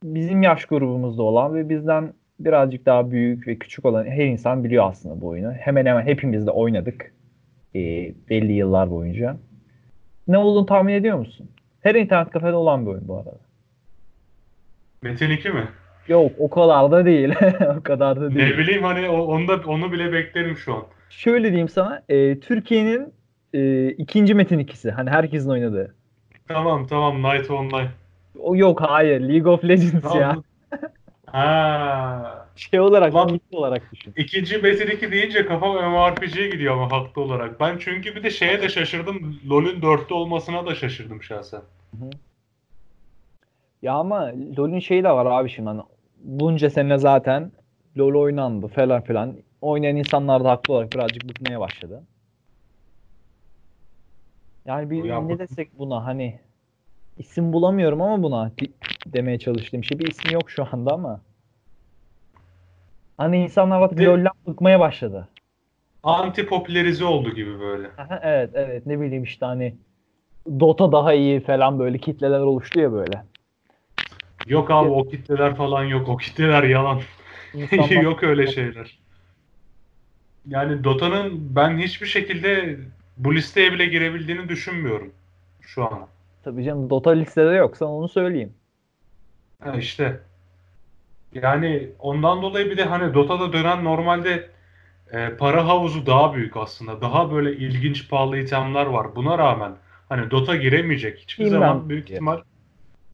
bizim 0.04 0.44
yaş 0.44 0.66
grubumuzda 0.66 1.24
olan 1.24 1.56
ve 1.56 1.70
bizden 1.70 2.14
birazcık 2.40 2.86
daha 2.86 3.12
büyük 3.12 3.48
ve 3.48 3.56
küçük 3.56 3.86
olan 3.86 4.06
her 4.06 4.26
insan 4.26 4.64
biliyor 4.64 4.90
aslında 4.90 5.22
bu 5.22 5.28
oyunu. 5.28 5.52
Hemen 5.52 5.86
hemen 5.86 6.06
hepimiz 6.06 6.48
de 6.48 6.52
oynadık. 6.52 7.14
E, 7.76 7.80
belli 8.30 8.52
yıllar 8.52 8.92
boyunca. 8.92 9.38
Ne 10.30 10.38
olduğunu 10.38 10.66
tahmin 10.66 10.94
ediyor 10.94 11.18
musun? 11.18 11.50
Her 11.82 11.96
internet 11.96 12.30
kafede 12.30 12.54
olan 12.54 12.86
bir 12.86 12.92
oyun 12.92 13.08
bu 13.08 13.18
arada. 13.18 13.32
Metin 15.02 15.30
2 15.30 15.50
mi? 15.50 15.68
Yok 16.08 16.32
o 16.40 16.50
kadar 16.50 16.92
da 16.92 17.06
değil. 17.06 17.34
o 17.80 17.84
kadar 17.84 18.22
da 18.22 18.36
değil. 18.36 18.52
Ne 18.52 18.58
bileyim 18.58 18.84
hani 18.84 19.10
onu 19.10 19.48
da 19.48 19.60
onu 19.68 19.92
bile 19.92 20.14
beklerim 20.14 20.58
şu 20.58 20.76
an. 20.76 20.84
Şöyle 21.10 21.48
diyeyim 21.48 21.70
sana. 21.70 22.04
e, 22.10 22.40
Türkiye'nin 22.40 23.14
e, 23.54 23.90
ikinci 23.90 24.34
Metin 24.34 24.60
ikisi. 24.60 24.92
Hani 24.92 25.10
herkesin 25.10 25.50
oynadığı. 25.50 25.96
Tamam 26.48 26.88
tamam 26.88 27.24
Night 27.24 27.52
Online. 27.52 27.90
O 28.40 28.56
yok 28.56 28.82
hayır. 28.82 29.22
League 29.22 29.52
of 29.52 29.64
Legends 29.64 30.16
ya. 30.16 30.36
Ha. 31.32 32.46
Şey 32.56 32.80
olarak, 32.80 33.14
Lan- 33.16 33.40
olarak 33.52 33.92
düşün. 33.92 34.14
İkinci 34.18 34.58
Metin 34.58 34.88
2 34.88 35.12
deyince 35.12 35.46
kafam 35.46 35.76
MMORPG'ye 35.76 36.50
gidiyor 36.50 36.74
ama 36.74 36.92
haklı 36.92 37.22
olarak. 37.22 37.60
Ben 37.60 37.78
çünkü 37.80 38.16
bir 38.16 38.24
de 38.24 38.30
şeye 38.30 38.62
de 38.62 38.70
şaşırdım. 38.70 39.40
LoL'ün 39.50 39.82
4'te 39.82 40.14
olmasına 40.14 40.66
da 40.66 40.76
şaşırdım 40.76 41.24
şahsen. 41.24 41.62
Ya 43.82 43.94
ama 43.94 44.32
LoL'ün 44.58 44.80
şeyi 44.80 45.04
de 45.04 45.10
var 45.12 45.26
abi 45.26 45.50
şimdi. 45.50 45.70
Hani 45.70 45.82
bunca 46.24 46.70
sene 46.70 46.98
zaten 46.98 47.52
LoL 47.98 48.16
oynandı 48.22 48.68
falan 48.68 49.02
filan. 49.02 49.36
Oynayan 49.62 49.96
insanlar 49.96 50.44
da 50.44 50.50
haklı 50.50 50.74
olarak 50.74 50.94
birazcık 50.94 51.30
bıkmaya 51.30 51.60
başladı. 51.60 52.04
Yani 54.66 54.90
bir 54.90 55.04
Ya 55.04 55.22
ne 55.22 55.30
bu- 55.36 55.40
desek 55.40 55.80
buna 55.80 56.06
hani 56.06 56.40
isim 57.20 57.54
bulamıyorum 57.54 58.02
ama 58.02 58.24
buna 58.24 58.52
demeye 59.06 59.40
çalıştığım 59.40 59.84
şey 59.84 60.00
bir 60.00 60.08
isim 60.08 60.32
yok 60.34 60.52
şu 60.52 60.68
anda 60.72 60.94
ama. 60.94 61.22
Hani 63.18 63.44
insanlar 63.44 63.98
De- 63.98 64.06
LoL'den 64.06 64.32
bıkmaya 64.48 64.80
başladı. 64.80 65.28
Anti 66.04 66.46
popülerize 66.46 67.06
oldu 67.06 67.36
gibi 67.36 67.60
böyle. 67.60 67.88
Aha, 67.98 68.20
evet 68.24 68.50
evet 68.54 68.86
ne 68.86 69.02
bileyim 69.02 69.24
işte 69.24 69.46
hani 69.46 69.76
Dota 70.60 70.92
daha 70.92 71.14
iyi 71.14 71.40
falan 71.40 71.80
böyle 71.80 71.98
kitleler 71.98 72.40
oluştu 72.40 72.80
ya 72.80 72.92
böyle. 72.92 73.24
Yok 74.48 74.72
abi 74.72 74.90
o 74.90 75.08
kitleler 75.10 75.56
falan 75.56 75.84
yok. 75.84 76.10
O 76.10 76.18
kitleler 76.18 76.64
yalan. 76.64 77.02
Yok 78.02 78.24
öyle 78.24 78.48
şeyler. 78.48 79.00
Yani 80.48 80.84
Dota'nın 80.84 81.56
ben 81.56 81.78
hiçbir 81.78 82.08
şekilde 82.08 82.80
bu 83.18 83.36
listeye 83.36 83.74
bile 83.74 83.86
girebildiğini 83.86 84.50
düşünmüyorum 84.50 85.14
şu 85.62 85.84
an. 85.84 86.08
Tabii 86.44 86.64
canım 86.64 86.90
Dota 86.90 87.12
listede 87.12 87.56
yoksa 87.56 87.86
onu 87.86 88.10
söyleyeyim. 88.10 88.54
Ha 89.64 89.76
işte. 89.78 90.20
Yani 91.34 91.90
ondan 92.00 92.42
dolayı 92.42 92.70
bir 92.70 92.78
de 92.78 92.84
hani 92.84 93.14
Dota'da 93.14 93.54
dönen 93.54 93.84
normalde 93.84 94.50
e, 95.12 95.30
para 95.30 95.68
havuzu 95.68 96.06
daha 96.06 96.34
büyük 96.34 96.58
aslında. 96.58 97.02
Daha 97.02 97.32
böyle 97.32 97.56
ilginç 97.56 98.10
pahalı 98.10 98.38
itemler 98.38 98.86
var. 98.86 99.16
Buna 99.16 99.38
rağmen 99.38 99.72
hani 100.10 100.32
Dota 100.32 100.56
giremeyecek. 100.56 101.20
Hiçbir 101.20 101.46
Bilmem. 101.46 101.60
zaman 101.60 101.90
büyük 101.90 102.12
ihtimal 102.12 102.42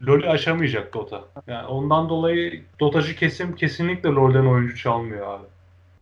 LoL'ü 0.08 0.30
aşamayacak 0.30 0.94
Dota. 0.94 1.22
Yani 1.48 1.68
ondan 1.68 2.10
dolayı 2.10 2.62
Dotacı 2.80 3.16
kesim 3.16 3.56
kesinlikle 3.56 4.10
LoL'den 4.10 4.46
oyuncu 4.46 4.78
çalmıyor 4.78 5.28
abi. 5.28 5.46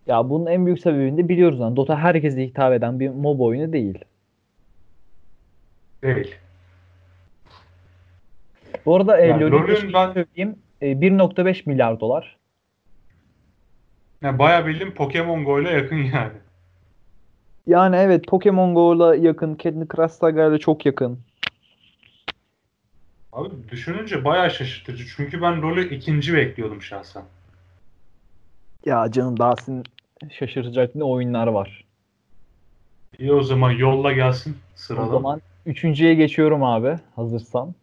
Ya 0.07 0.29
bunun 0.29 0.45
en 0.45 0.65
büyük 0.65 0.79
sebebini 0.79 1.17
de 1.17 1.29
biliyoruz 1.29 1.59
yani 1.59 1.75
Dota 1.75 1.97
herkese 1.99 2.43
hitap 2.43 2.73
eden 2.73 2.99
bir 2.99 3.09
MOB 3.09 3.39
oyunu 3.39 3.73
değil. 3.73 3.99
Değil. 6.03 6.35
Bu 8.85 8.95
arada 8.95 9.19
e, 9.21 9.27
Ya 9.27 9.39
LoL'ün 9.39 9.93
ben- 9.93 10.13
söyleyeyim 10.13 10.55
e, 10.81 11.01
1.5 11.01 11.65
milyar 11.69 11.99
dolar. 11.99 12.37
Yani 14.21 14.39
bayağı 14.39 14.65
bildiğim 14.65 14.93
Pokemon 14.93 15.45
Go 15.45 15.61
ile 15.61 15.69
yakın 15.71 15.95
yani. 15.95 16.31
Yani 17.67 17.95
evet 17.95 18.27
Pokemon 18.27 18.75
Go'la 18.75 19.15
yakın, 19.15 19.57
Candy 19.63 19.85
Crush 19.95 20.11
Saga 20.11 20.45
ile 20.47 20.59
çok 20.59 20.85
yakın. 20.85 21.19
Abi 23.33 23.49
düşününce 23.71 24.25
bayağı 24.25 24.51
şaşırtıcı. 24.51 25.05
Çünkü 25.15 25.41
ben 25.41 25.61
LoL'ü 25.61 25.95
ikinci 25.95 26.33
bekliyordum 26.33 26.81
şahsen. 26.81 27.23
Ya 28.85 29.11
canım 29.11 29.39
daha 29.39 29.55
sizin 29.55 29.83
şaşıracak 30.31 30.95
ne 30.95 31.03
oyunlar 31.03 31.47
var. 31.47 31.83
İyi 33.19 33.33
o 33.33 33.43
zaman 33.43 33.71
yolla 33.71 34.11
gelsin 34.11 34.51
O 34.51 34.77
sıradan. 34.77 35.07
zaman 35.07 35.41
üçüncüye 35.65 36.13
geçiyorum 36.13 36.63
abi 36.63 36.99
hazırsan. 37.15 37.75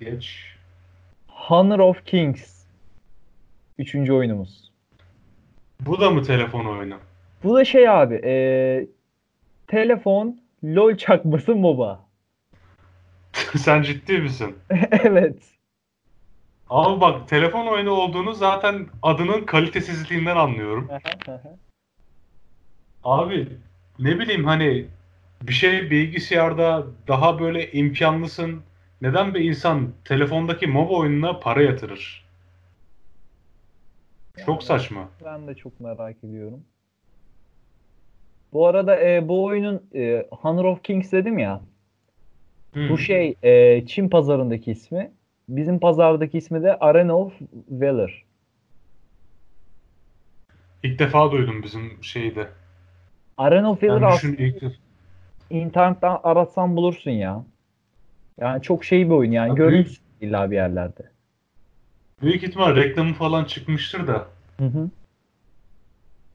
Geç. 0.00 0.56
Honor 1.28 1.78
of 1.78 2.04
Kings. 2.06 2.64
Üçüncü 3.78 4.12
oyunumuz. 4.12 4.72
Bu 5.80 6.00
da 6.00 6.10
mı 6.10 6.22
telefon 6.22 6.64
oyunu? 6.64 6.96
Bu 7.44 7.56
da 7.56 7.64
şey 7.64 7.88
abi 7.88 8.20
e, 8.24 8.34
telefon, 9.66 10.40
LoL 10.64 10.96
çakması 10.96 11.56
MOBA. 11.56 12.00
Sen 13.56 13.82
ciddi 13.82 14.18
misin? 14.18 14.58
evet. 14.90 15.38
Abi 16.70 17.00
bak 17.00 17.28
telefon 17.28 17.66
oyunu 17.66 17.90
olduğunu 17.90 18.32
zaten 18.32 18.86
adının 19.02 19.44
kalitesizliğinden 19.44 20.36
anlıyorum. 20.36 20.88
Abi 23.04 23.48
ne 23.98 24.18
bileyim 24.18 24.44
hani 24.44 24.86
bir 25.42 25.52
şey 25.52 25.90
bilgisayarda 25.90 26.86
daha 27.08 27.40
böyle 27.40 27.72
imkanlısın. 27.72 28.62
Neden 29.04 29.34
bir 29.34 29.40
insan 29.40 29.92
telefondaki 30.04 30.66
MOBA 30.66 30.94
oyununa 30.94 31.40
para 31.40 31.62
yatırır? 31.62 32.24
Çok 34.46 34.62
saçma. 34.62 35.08
Ben 35.24 35.46
de 35.46 35.54
çok 35.54 35.80
merak 35.80 36.24
ediyorum. 36.24 36.64
Bu 38.52 38.66
arada 38.66 39.00
e, 39.00 39.28
bu 39.28 39.44
oyunun 39.44 39.82
e, 39.94 40.26
Honor 40.30 40.64
of 40.64 40.82
Kings 40.82 41.12
dedim 41.12 41.38
ya. 41.38 41.60
Hmm. 42.72 42.88
Bu 42.88 42.98
şey 42.98 43.34
e, 43.42 43.86
Çin 43.86 44.08
pazarındaki 44.08 44.70
ismi. 44.70 45.12
Bizim 45.48 45.78
pazardaki 45.78 46.38
ismi 46.38 46.62
de 46.62 46.78
Arena 46.78 47.18
of 47.18 47.32
Valor. 47.70 48.26
İlk 50.82 50.98
defa 50.98 51.32
duydum 51.32 51.62
bizim 51.62 52.04
şeyde. 52.04 52.48
Arena 53.36 53.70
of 53.70 53.82
Valor 53.82 54.02
aslında 54.02 54.42
ilk 54.42 54.62
internetten 55.50 56.18
aratsan 56.22 56.76
bulursun 56.76 57.10
ya. 57.10 57.44
Yani 58.40 58.62
çok 58.62 58.84
şey 58.84 59.06
bir 59.06 59.10
oyun 59.10 59.30
yani. 59.32 59.52
Abi- 59.52 59.56
Görmüşsün 59.58 60.04
illa 60.20 60.50
bir 60.50 60.56
yerlerde. 60.56 61.02
Büyük 62.22 62.42
ihtimal 62.42 62.76
reklamı 62.76 63.14
falan 63.14 63.44
çıkmıştır 63.44 64.06
da 64.06 64.26
Hı 64.58 64.64
hı. 64.66 64.90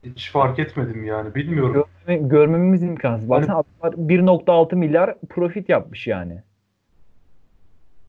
hiç 0.04 0.30
fark 0.30 0.58
etmedim 0.58 1.04
yani 1.04 1.34
bilmiyorum. 1.34 1.84
Görmeme- 2.06 2.28
görmemiz 2.28 2.82
imkansız. 2.82 3.30
Hani- 3.30 3.40
Baksana 3.40 3.56
adamlar 3.82 4.08
1.6 4.08 4.76
milyar 4.76 5.14
profit 5.28 5.68
yapmış 5.68 6.06
yani. 6.06 6.42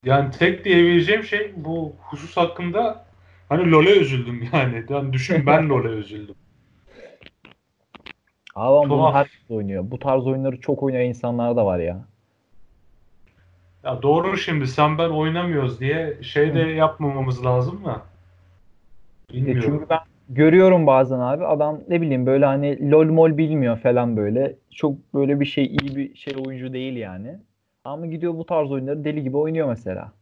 Yani 0.04 0.30
tek 0.30 0.64
diyebileceğim 0.64 1.22
şey 1.24 1.52
bu 1.56 1.92
husus 1.98 2.36
hakkında 2.36 3.04
hani 3.48 3.70
LoL'e 3.70 3.98
üzüldüm 3.98 4.48
yani. 4.52 4.84
Yani 4.88 5.12
düşün 5.12 5.46
ben 5.46 5.68
LoL'e 5.68 5.88
üzüldüm. 5.88 6.34
Abi 8.54 8.76
ama 8.78 8.90
bunu 8.90 9.14
herkes 9.14 9.50
oynuyor. 9.50 9.90
Bu 9.90 9.98
tarz 9.98 10.26
oyunları 10.26 10.60
çok 10.60 10.82
oynayan 10.82 11.06
insanlar 11.08 11.56
da 11.56 11.66
var 11.66 11.78
ya. 11.78 12.04
Ya 13.84 14.02
doğru 14.02 14.36
şimdi 14.36 14.66
sen 14.66 14.98
ben 14.98 15.08
oynamıyoruz 15.08 15.80
diye 15.80 16.22
şey 16.22 16.54
de 16.54 16.58
yapmamamız 16.58 17.44
lazım 17.44 17.82
mı? 17.82 18.02
E 19.30 19.34
Bilmiyorum. 19.34 19.62
çünkü 19.64 19.90
ben 19.90 19.98
görüyorum 20.28 20.86
bazen 20.86 21.18
abi 21.18 21.46
adam 21.46 21.80
ne 21.88 22.00
bileyim 22.00 22.26
böyle 22.26 22.46
hani 22.46 22.90
lol 22.90 23.06
mol 23.06 23.36
bilmiyor 23.38 23.78
falan 23.78 24.16
böyle. 24.16 24.56
Çok 24.70 25.14
böyle 25.14 25.40
bir 25.40 25.44
şey 25.44 25.64
iyi 25.64 25.96
bir 25.96 26.14
şey 26.14 26.34
oyuncu 26.46 26.72
değil 26.72 26.96
yani. 26.96 27.36
Ama 27.84 28.06
gidiyor 28.06 28.34
bu 28.34 28.46
tarz 28.46 28.72
oyunları 28.72 29.04
deli 29.04 29.22
gibi 29.22 29.36
oynuyor 29.36 29.68
mesela. 29.68 30.12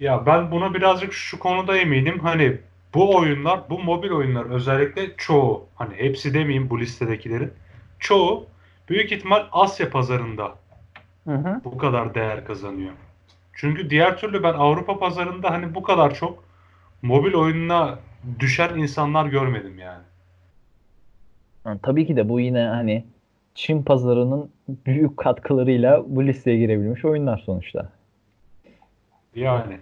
Ya 0.00 0.26
ben 0.26 0.50
buna 0.50 0.74
birazcık 0.74 1.12
şu 1.12 1.38
konuda 1.38 1.76
eminim. 1.76 2.18
Hani 2.18 2.56
bu 2.94 3.16
oyunlar, 3.16 3.60
bu 3.70 3.78
mobil 3.78 4.10
oyunlar 4.10 4.44
özellikle 4.44 5.16
çoğu, 5.16 5.66
hani 5.74 5.94
hepsi 5.94 6.34
demeyeyim 6.34 6.70
bu 6.70 6.80
listedekilerin, 6.80 7.52
çoğu 7.98 8.46
büyük 8.88 9.12
ihtimal 9.12 9.46
Asya 9.52 9.90
pazarında 9.90 10.54
Hı 11.30 11.36
hı. 11.36 11.60
bu 11.64 11.78
kadar 11.78 12.14
değer 12.14 12.44
kazanıyor. 12.44 12.92
Çünkü 13.54 13.90
diğer 13.90 14.16
türlü 14.18 14.42
ben 14.42 14.54
Avrupa 14.54 14.98
pazarında 14.98 15.50
hani 15.50 15.74
bu 15.74 15.82
kadar 15.82 16.14
çok 16.14 16.44
mobil 17.02 17.34
oyununa 17.34 17.98
düşen 18.38 18.78
insanlar 18.78 19.26
görmedim 19.26 19.78
yani. 19.78 20.02
tabii 21.82 22.06
ki 22.06 22.16
de 22.16 22.28
bu 22.28 22.40
yine 22.40 22.62
hani 22.62 23.04
Çin 23.54 23.82
pazarının 23.82 24.50
büyük 24.68 25.16
katkılarıyla 25.16 26.04
bu 26.06 26.26
listeye 26.26 26.58
girebilmiş 26.58 27.04
oyunlar 27.04 27.38
sonuçta. 27.38 27.92
Yani. 29.34 29.78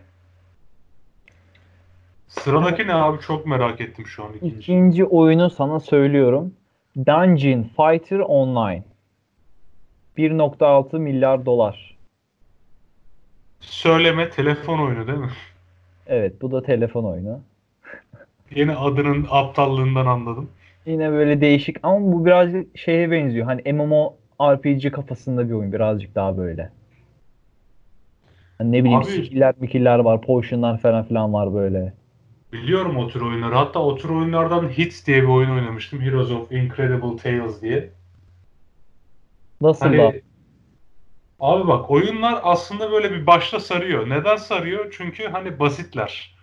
Sıradaki 2.29 2.87
ne 2.87 2.95
abi 2.95 3.21
çok 3.21 3.47
merak 3.47 3.81
ettim 3.81 4.07
şu 4.07 4.25
an 4.25 4.33
ikinci. 4.33 4.57
İkinci 4.57 5.05
oyunu 5.05 5.51
sana 5.51 5.81
söylüyorum. 5.81 6.55
Dungeon 6.97 7.63
Fighter 7.63 8.19
Online. 8.19 8.83
1.6 10.19 10.99
milyar 10.99 11.47
dolar. 11.47 11.97
Söyleme 13.61 14.31
telefon 14.31 14.79
oyunu 14.79 15.07
değil 15.07 15.19
mi? 15.19 15.31
Evet 16.07 16.43
bu 16.43 16.53
da 16.53 16.63
telefon 16.63 17.05
oyunu. 17.05 17.41
Yeni 18.55 18.77
adının 18.77 19.27
aptallığından 19.31 20.07
anladım. 20.07 20.51
Yine 20.87 21.11
böyle 21.13 21.41
değişik 21.41 21.77
ama 21.83 22.13
bu 22.13 22.27
birazcık 22.27 22.79
şeye 22.79 23.11
benziyor. 23.11 23.47
Hani 23.47 23.73
MMORPG 23.73 24.91
kafasında 24.93 25.49
bir 25.49 25.55
oyun 25.55 25.73
birazcık 25.73 26.15
daha 26.15 26.37
böyle. 26.37 26.71
Hani 28.59 28.73
ne 28.73 28.85
bileyim 28.85 29.01
Abi- 29.01 29.07
skill'ler 29.07 29.55
mikiller 29.61 29.99
var, 29.99 30.23
potion'lar 30.23 30.79
falan 30.79 31.05
filan 31.05 31.33
var 31.33 31.55
böyle. 31.55 31.93
Biliyorum 32.53 32.97
o 32.97 33.09
tür 33.09 33.21
oyunları. 33.21 33.55
Hatta 33.55 33.81
o 33.81 33.97
tür 33.97 34.09
oyunlardan 34.09 34.69
Hits 34.69 35.07
diye 35.07 35.23
bir 35.23 35.29
oyun 35.29 35.51
oynamıştım. 35.51 36.01
Heroes 36.01 36.31
of 36.31 36.53
Incredible 36.53 37.17
Tales 37.17 37.63
diye. 37.63 37.91
Nasıl 39.61 39.85
Hani 39.85 39.97
da? 39.97 40.21
abi 41.39 41.69
bak 41.69 41.91
oyunlar 41.91 42.41
aslında 42.43 42.93
böyle 42.93 43.11
bir 43.13 43.27
başta 43.27 43.61
sarıyor. 43.61 44.11
Neden 44.11 44.37
sarıyor? 44.37 44.95
Çünkü 44.99 45.29
hani 45.29 45.59
basitler. 45.59 46.37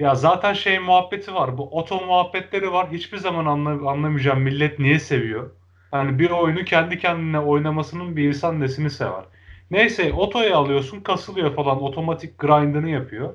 Ya 0.00 0.14
zaten 0.14 0.54
şey 0.54 0.78
muhabbeti 0.78 1.34
var. 1.34 1.58
Bu 1.58 1.78
oto 1.78 2.06
muhabbetleri 2.06 2.72
var. 2.72 2.90
Hiçbir 2.92 3.18
zaman 3.18 3.46
anla, 3.46 3.70
anlamayacağım 3.90 4.40
millet 4.42 4.78
niye 4.78 5.00
seviyor. 5.00 5.50
Hani 5.90 6.18
bir 6.18 6.30
oyunu 6.30 6.64
kendi 6.64 6.98
kendine 6.98 7.40
oynamasının 7.40 8.16
bir 8.16 8.28
insan 8.28 8.60
nesini 8.60 8.90
sever. 8.90 9.24
Neyse 9.70 10.12
otoyu 10.12 10.56
alıyorsun 10.56 11.00
kasılıyor 11.00 11.56
falan 11.56 11.82
otomatik 11.82 12.38
grindını 12.38 12.90
yapıyor. 12.90 13.34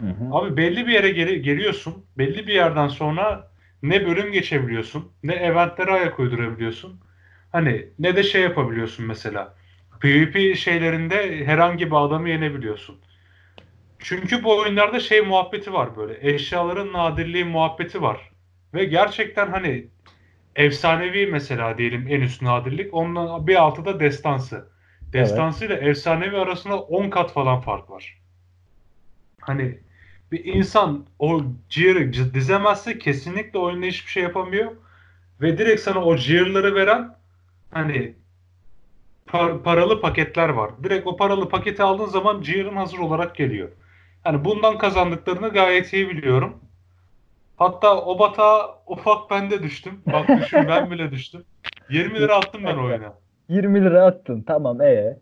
Hı 0.00 0.04
hı. 0.06 0.36
Abi 0.36 0.56
belli 0.56 0.86
bir 0.86 0.92
yere 0.92 1.10
geri, 1.10 1.42
geliyorsun. 1.42 2.06
Belli 2.18 2.46
bir 2.46 2.54
yerden 2.54 2.88
sonra 2.88 3.50
ne 3.82 4.06
bölüm 4.06 4.32
geçebiliyorsun, 4.32 5.12
ne 5.22 5.34
eventlere 5.34 5.92
ayak 5.92 6.20
uydurabiliyorsun. 6.20 7.00
Hani 7.54 7.88
ne 7.98 8.16
de 8.16 8.22
şey 8.22 8.42
yapabiliyorsun 8.42 9.06
mesela. 9.06 9.54
PvP 10.00 10.56
şeylerinde 10.56 11.46
herhangi 11.46 11.86
bir 11.86 11.96
adamı 11.96 12.28
yenebiliyorsun. 12.28 12.96
Çünkü 13.98 14.44
bu 14.44 14.58
oyunlarda 14.58 15.00
şey 15.00 15.20
muhabbeti 15.20 15.72
var 15.72 15.96
böyle. 15.96 16.34
Eşyaların 16.34 16.92
nadirliği 16.92 17.44
muhabbeti 17.44 18.02
var. 18.02 18.30
Ve 18.74 18.84
gerçekten 18.84 19.48
hani 19.48 19.86
efsanevi 20.56 21.26
mesela 21.26 21.78
diyelim 21.78 22.06
en 22.08 22.20
üst 22.20 22.42
nadirlik. 22.42 22.94
Ondan 22.94 23.46
bir 23.46 23.56
altı 23.56 23.84
da 23.84 24.00
destansı. 24.00 24.68
Destansı 25.12 25.64
ile 25.64 25.74
efsanevi 25.74 26.36
arasında 26.36 26.80
10 26.80 27.10
kat 27.10 27.32
falan 27.32 27.60
fark 27.60 27.90
var. 27.90 28.18
Hani 29.40 29.78
bir 30.32 30.44
insan 30.44 31.06
o 31.18 31.42
gear'ı 31.68 32.12
dizemezse 32.34 32.98
kesinlikle 32.98 33.58
oyunda 33.58 33.86
hiçbir 33.86 34.10
şey 34.10 34.22
yapamıyor. 34.22 34.72
Ve 35.40 35.58
direkt 35.58 35.80
sana 35.80 36.04
o 36.04 36.16
gear'ları 36.16 36.74
veren 36.74 37.23
hani 37.74 38.14
par- 39.26 39.62
paralı 39.62 40.00
paketler 40.00 40.48
var. 40.48 40.70
Direkt 40.84 41.06
o 41.06 41.16
paralı 41.16 41.48
paketi 41.48 41.82
aldığın 41.82 42.06
zaman 42.06 42.42
gear'ın 42.42 42.76
hazır 42.76 42.98
olarak 42.98 43.36
geliyor. 43.36 43.68
Yani 44.24 44.44
bundan 44.44 44.78
kazandıklarını 44.78 45.48
gayet 45.48 45.92
iyi 45.92 46.08
biliyorum. 46.08 46.60
Hatta 47.56 48.00
o 48.04 48.18
batağa 48.18 48.82
ufak 48.86 49.30
ben 49.30 49.50
de 49.50 49.62
düştüm. 49.62 50.00
Bak 50.12 50.28
düşün 50.40 50.68
ben 50.68 50.90
bile 50.90 51.10
düştüm. 51.10 51.44
20 51.90 52.20
lira 52.20 52.36
attım 52.36 52.64
ben 52.64 52.76
oyuna. 52.76 53.14
20 53.48 53.84
lira 53.84 54.04
attın. 54.06 54.42
Tamam 54.42 54.80
ee. 54.80 55.18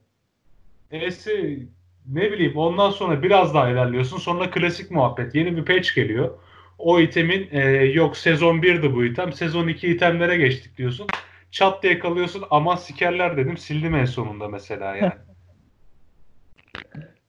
E'si 0.90 1.66
ne 2.08 2.32
bileyim 2.32 2.56
ondan 2.56 2.90
sonra 2.90 3.22
biraz 3.22 3.54
daha 3.54 3.68
ilerliyorsun. 3.68 4.18
Sonra 4.18 4.50
klasik 4.50 4.90
muhabbet. 4.90 5.34
Yeni 5.34 5.56
bir 5.56 5.64
patch 5.64 5.94
geliyor. 5.94 6.30
O 6.78 7.00
itemin 7.00 7.48
e, 7.52 7.60
yok 7.84 8.16
sezon 8.16 8.58
1'di 8.58 8.94
bu 8.94 9.04
item. 9.04 9.32
Sezon 9.32 9.68
2 9.68 9.88
itemlere 9.88 10.36
geçtik 10.36 10.78
diyorsun. 10.78 11.06
Çat 11.52 11.82
diye 11.82 11.98
kalıyorsun. 11.98 12.44
Aman 12.50 12.76
sikerler 12.76 13.36
dedim. 13.36 13.56
Sildim 13.56 13.94
en 13.94 14.04
sonunda 14.04 14.48
mesela 14.48 14.96
yani. 14.96 15.12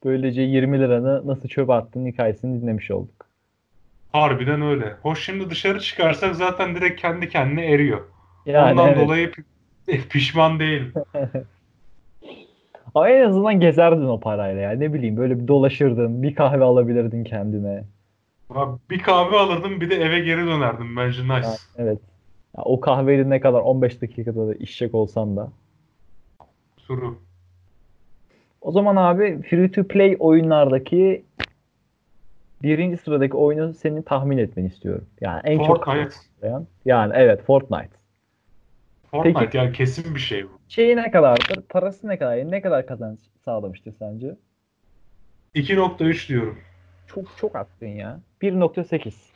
Böylece 0.06 0.42
20 0.42 0.80
liranı 0.80 1.28
nasıl 1.28 1.50
çöpe 1.50 1.74
attın 1.74 2.06
hikayesini 2.06 2.62
dinlemiş 2.62 2.92
olduk. 2.92 3.26
Harbiden 4.12 4.62
öyle. 4.62 4.98
Hoş 5.02 5.26
şimdi 5.26 5.50
dışarı 5.50 5.80
çıkarsak 5.80 6.36
zaten 6.36 6.76
direkt 6.76 7.02
kendi 7.02 7.30
kendine 7.30 7.66
eriyor. 7.72 8.02
Yani 8.46 8.72
Ondan 8.72 8.88
evet. 8.90 9.06
dolayı 9.06 9.32
pi- 9.88 10.08
pişman 10.10 10.60
değilim. 10.60 10.94
Ama 12.96 13.10
en 13.10 13.30
azından 13.30 13.60
gezerdin 13.60 14.08
o 14.08 14.20
parayla 14.20 14.62
ya. 14.62 14.72
Ne 14.72 14.94
bileyim 14.94 15.18
böyle 15.18 15.40
bir 15.40 15.48
dolaşırdın, 15.48 16.24
bir 16.24 16.36
kahve 16.36 16.64
alabilirdin 16.64 17.24
kendine. 17.24 17.84
Abi 18.50 18.80
Bir 18.90 19.00
kahve 19.00 19.38
alırdım 19.38 19.82
bir 19.82 19.90
de 19.90 19.96
eve 19.96 20.20
geri 20.20 20.46
dönerdim. 20.46 20.98
Bence 20.98 21.24
nice. 21.24 21.34
Yani 21.34 21.58
evet. 21.78 22.00
Ya 22.58 22.63
o 22.63 22.80
kahveyle 22.80 23.30
ne 23.30 23.39
kadar 23.39 23.60
15 23.62 24.02
dakikada 24.02 24.48
da 24.48 24.54
içecek 24.54 24.96
olsan 24.96 25.38
da. 25.38 25.52
Suru. 26.78 27.20
O 28.62 28.72
zaman 28.72 28.96
abi 28.96 29.42
free 29.42 29.72
to 29.72 29.84
play 29.84 30.16
oyunlardaki 30.20 31.26
birinci 32.63 32.98
sıradaki 32.98 33.34
oyunu 33.38 33.74
senin 33.74 34.02
tahmin 34.02 34.38
etmeni 34.38 34.68
istiyorum. 34.68 35.06
Yani 35.22 35.42
en 35.44 35.58
çok 35.58 35.86
Fortnite. 35.86 36.16
oynayan. 36.44 36.68
Yani 36.86 37.13
evet 37.16 37.44
Fortnite. 37.44 37.89
Fortnite 39.12 39.39
Peki. 39.39 39.58
yani 39.58 39.72
kesin 39.74 40.16
bir 40.16 40.20
şey 40.20 40.44
bu. 40.46 40.50
Şeyi 40.70 40.96
ne 40.96 41.12
kadardır? 41.12 41.62
Parası 41.70 42.08
ne 42.08 42.18
kadar? 42.18 42.52
Ne 42.52 42.62
kadar 42.62 42.86
kazanç 42.88 43.20
sağlamıştır 43.46 43.94
sence? 44.00 44.36
2.3 45.56 46.30
diyorum. 46.30 46.58
Çok 47.08 47.26
çok 47.38 47.56
attın 47.56 47.88
ya. 47.88 48.20
1.8. 48.42 49.33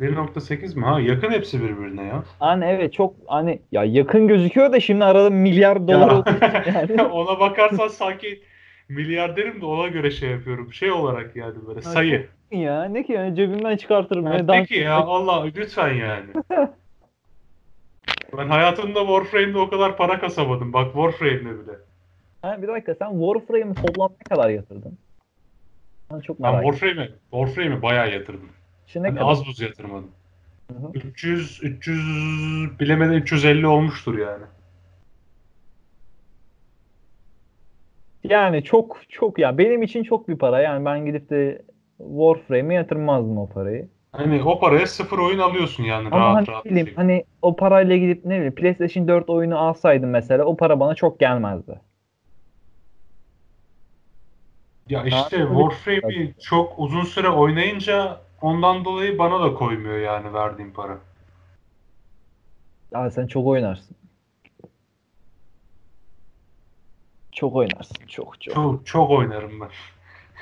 1.8 0.00 0.76
mi? 0.78 0.84
Ha 0.84 1.00
yakın 1.00 1.30
hepsi 1.30 1.62
birbirine 1.62 2.04
ya. 2.04 2.22
Hani 2.38 2.64
evet 2.64 2.92
çok 2.92 3.14
hani 3.26 3.60
ya 3.72 3.84
yakın 3.84 4.28
gözüküyor 4.28 4.72
da 4.72 4.80
şimdi 4.80 5.04
arada 5.04 5.30
milyar 5.30 5.88
dolar 5.88 6.20
için 6.20 6.72
yani. 6.74 7.02
ona 7.02 7.40
bakarsan 7.40 7.88
sanki 7.88 8.42
milyarderim 8.88 9.60
de 9.60 9.64
ona 9.66 9.88
göre 9.88 10.10
şey 10.10 10.30
yapıyorum. 10.30 10.72
Şey 10.72 10.90
olarak 10.92 11.36
yani 11.36 11.54
böyle 11.66 11.80
Ha, 11.80 11.90
sayı. 11.90 12.26
ya 12.50 12.84
ne 12.84 13.02
ki 13.06 13.12
yani 13.12 13.36
cebimden 13.36 13.76
çıkartırım. 13.76 14.26
Yani 14.26 14.46
ne 14.46 14.60
peki 14.60 14.74
ya 14.74 14.94
Allah 14.96 15.44
lütfen 15.56 15.94
yani. 15.94 16.26
Ben 18.38 18.48
hayatımda 18.48 19.00
Warframe'de 19.00 19.58
o 19.58 19.70
kadar 19.70 19.96
para 19.96 20.20
kasamadım. 20.20 20.72
Bak 20.72 20.84
Warframe'de 20.86 21.44
bile. 21.44 21.72
Ha, 22.42 22.62
bir 22.62 22.68
dakika 22.68 22.94
sen 22.94 23.10
Warframe'i 23.10 23.74
toplam 23.74 24.10
ne 24.12 24.36
kadar 24.36 24.50
yatırdın? 24.50 24.98
Ben 26.12 26.20
çok 26.20 26.42
Ben 26.42 26.52
merak 26.52 26.64
ettim. 26.66 26.78
Warframe'e 26.78 27.08
Warframe'e 27.30 27.82
bayağı 27.82 28.12
yatırdım. 28.12 28.48
Şimdi 28.92 29.04
ne 29.04 29.08
Hani 29.08 29.18
kadar? 29.18 29.30
az 29.30 29.46
buz 29.46 29.60
yatırmadım. 29.60 30.10
Hı 30.72 30.78
hı. 30.78 30.90
300 30.94 31.60
300 31.62 32.80
bilemeden 32.80 33.12
350 33.12 33.66
olmuştur 33.66 34.18
yani. 34.18 34.44
Yani 38.24 38.64
çok 38.64 39.00
çok 39.08 39.38
ya 39.38 39.58
benim 39.58 39.82
için 39.82 40.02
çok 40.02 40.28
bir 40.28 40.38
para. 40.38 40.60
Yani 40.60 40.84
ben 40.84 41.06
gidip 41.06 41.30
de 41.30 41.62
Warframe'e 41.98 42.74
yatırmazdım 42.76 43.38
o 43.38 43.48
parayı. 43.48 43.88
Hani 44.12 44.42
o 44.42 44.60
paraya 44.60 44.86
sıfır 44.86 45.18
oyun 45.18 45.38
alıyorsun 45.38 45.82
yani 45.84 46.06
Ama 46.08 46.18
rahat 46.20 46.36
hani 46.36 46.46
rahat. 46.48 46.64
bileyim 46.64 46.86
şekilde. 46.86 47.00
hani 47.00 47.24
o 47.42 47.56
parayla 47.56 47.96
gidip 47.96 48.24
ne 48.24 48.34
bileyim 48.36 48.54
PlayStation 48.54 49.08
4 49.08 49.30
oyunu 49.30 49.58
alsaydım 49.58 50.10
mesela 50.10 50.44
o 50.44 50.56
para 50.56 50.80
bana 50.80 50.94
çok 50.94 51.20
gelmezdi. 51.20 51.80
Ya 54.88 55.04
işte 55.04 55.36
Warframe'i 55.36 56.34
çok 56.42 56.78
uzun 56.78 57.04
süre 57.04 57.28
oynayınca 57.28 58.20
ondan 58.40 58.84
dolayı 58.84 59.18
bana 59.18 59.40
da 59.42 59.54
koymuyor 59.54 59.98
yani 59.98 60.32
verdiğim 60.34 60.72
para. 60.72 60.98
Ya 62.92 63.10
sen 63.10 63.26
çok 63.26 63.46
oynarsın. 63.46 63.96
Çok 67.32 67.56
oynarsın. 67.56 68.06
Çok 68.06 68.40
çok. 68.40 68.54
Çok 68.54 68.86
çok 68.86 69.10
oynarım 69.10 69.60
ben. 69.60 69.68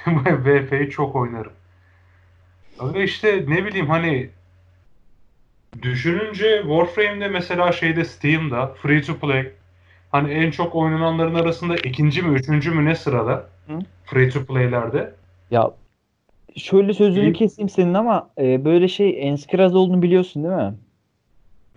VF'yi 0.45 0.91
çok 0.91 1.17
oynarım. 1.17 1.53
Öyle 2.81 3.05
işte 3.05 3.45
ne 3.49 3.65
bileyim 3.65 3.87
hani 3.87 4.31
düşününce 5.83 6.59
Warframe'de 6.63 7.29
mesela 7.29 7.73
şeyde 7.73 8.05
Steam'da 8.05 8.67
free 8.67 9.03
to 9.03 9.15
play 9.15 9.53
hani 10.13 10.33
en 10.33 10.51
çok 10.51 10.75
oynananların 10.75 11.35
arasında 11.35 11.77
ikinci 11.77 12.23
mi 12.23 12.39
üçüncü 12.39 12.71
mü 12.71 12.85
ne 12.85 12.95
sırada 12.95 13.49
Hı? 13.67 13.79
free 14.05 14.31
to 14.31 14.45
play'lerde. 14.45 15.15
Ya 15.51 15.71
şöyle 16.57 16.95
sözünü 16.95 17.33
keseyim 17.33 17.69
senin 17.69 17.95
ama 17.95 18.31
e, 18.39 18.65
böyle 18.65 18.89
şey 18.89 19.29
Enskraz 19.29 19.75
olduğunu 19.75 20.03
biliyorsun 20.03 20.45
değil 20.45 20.55
mi? 20.55 20.75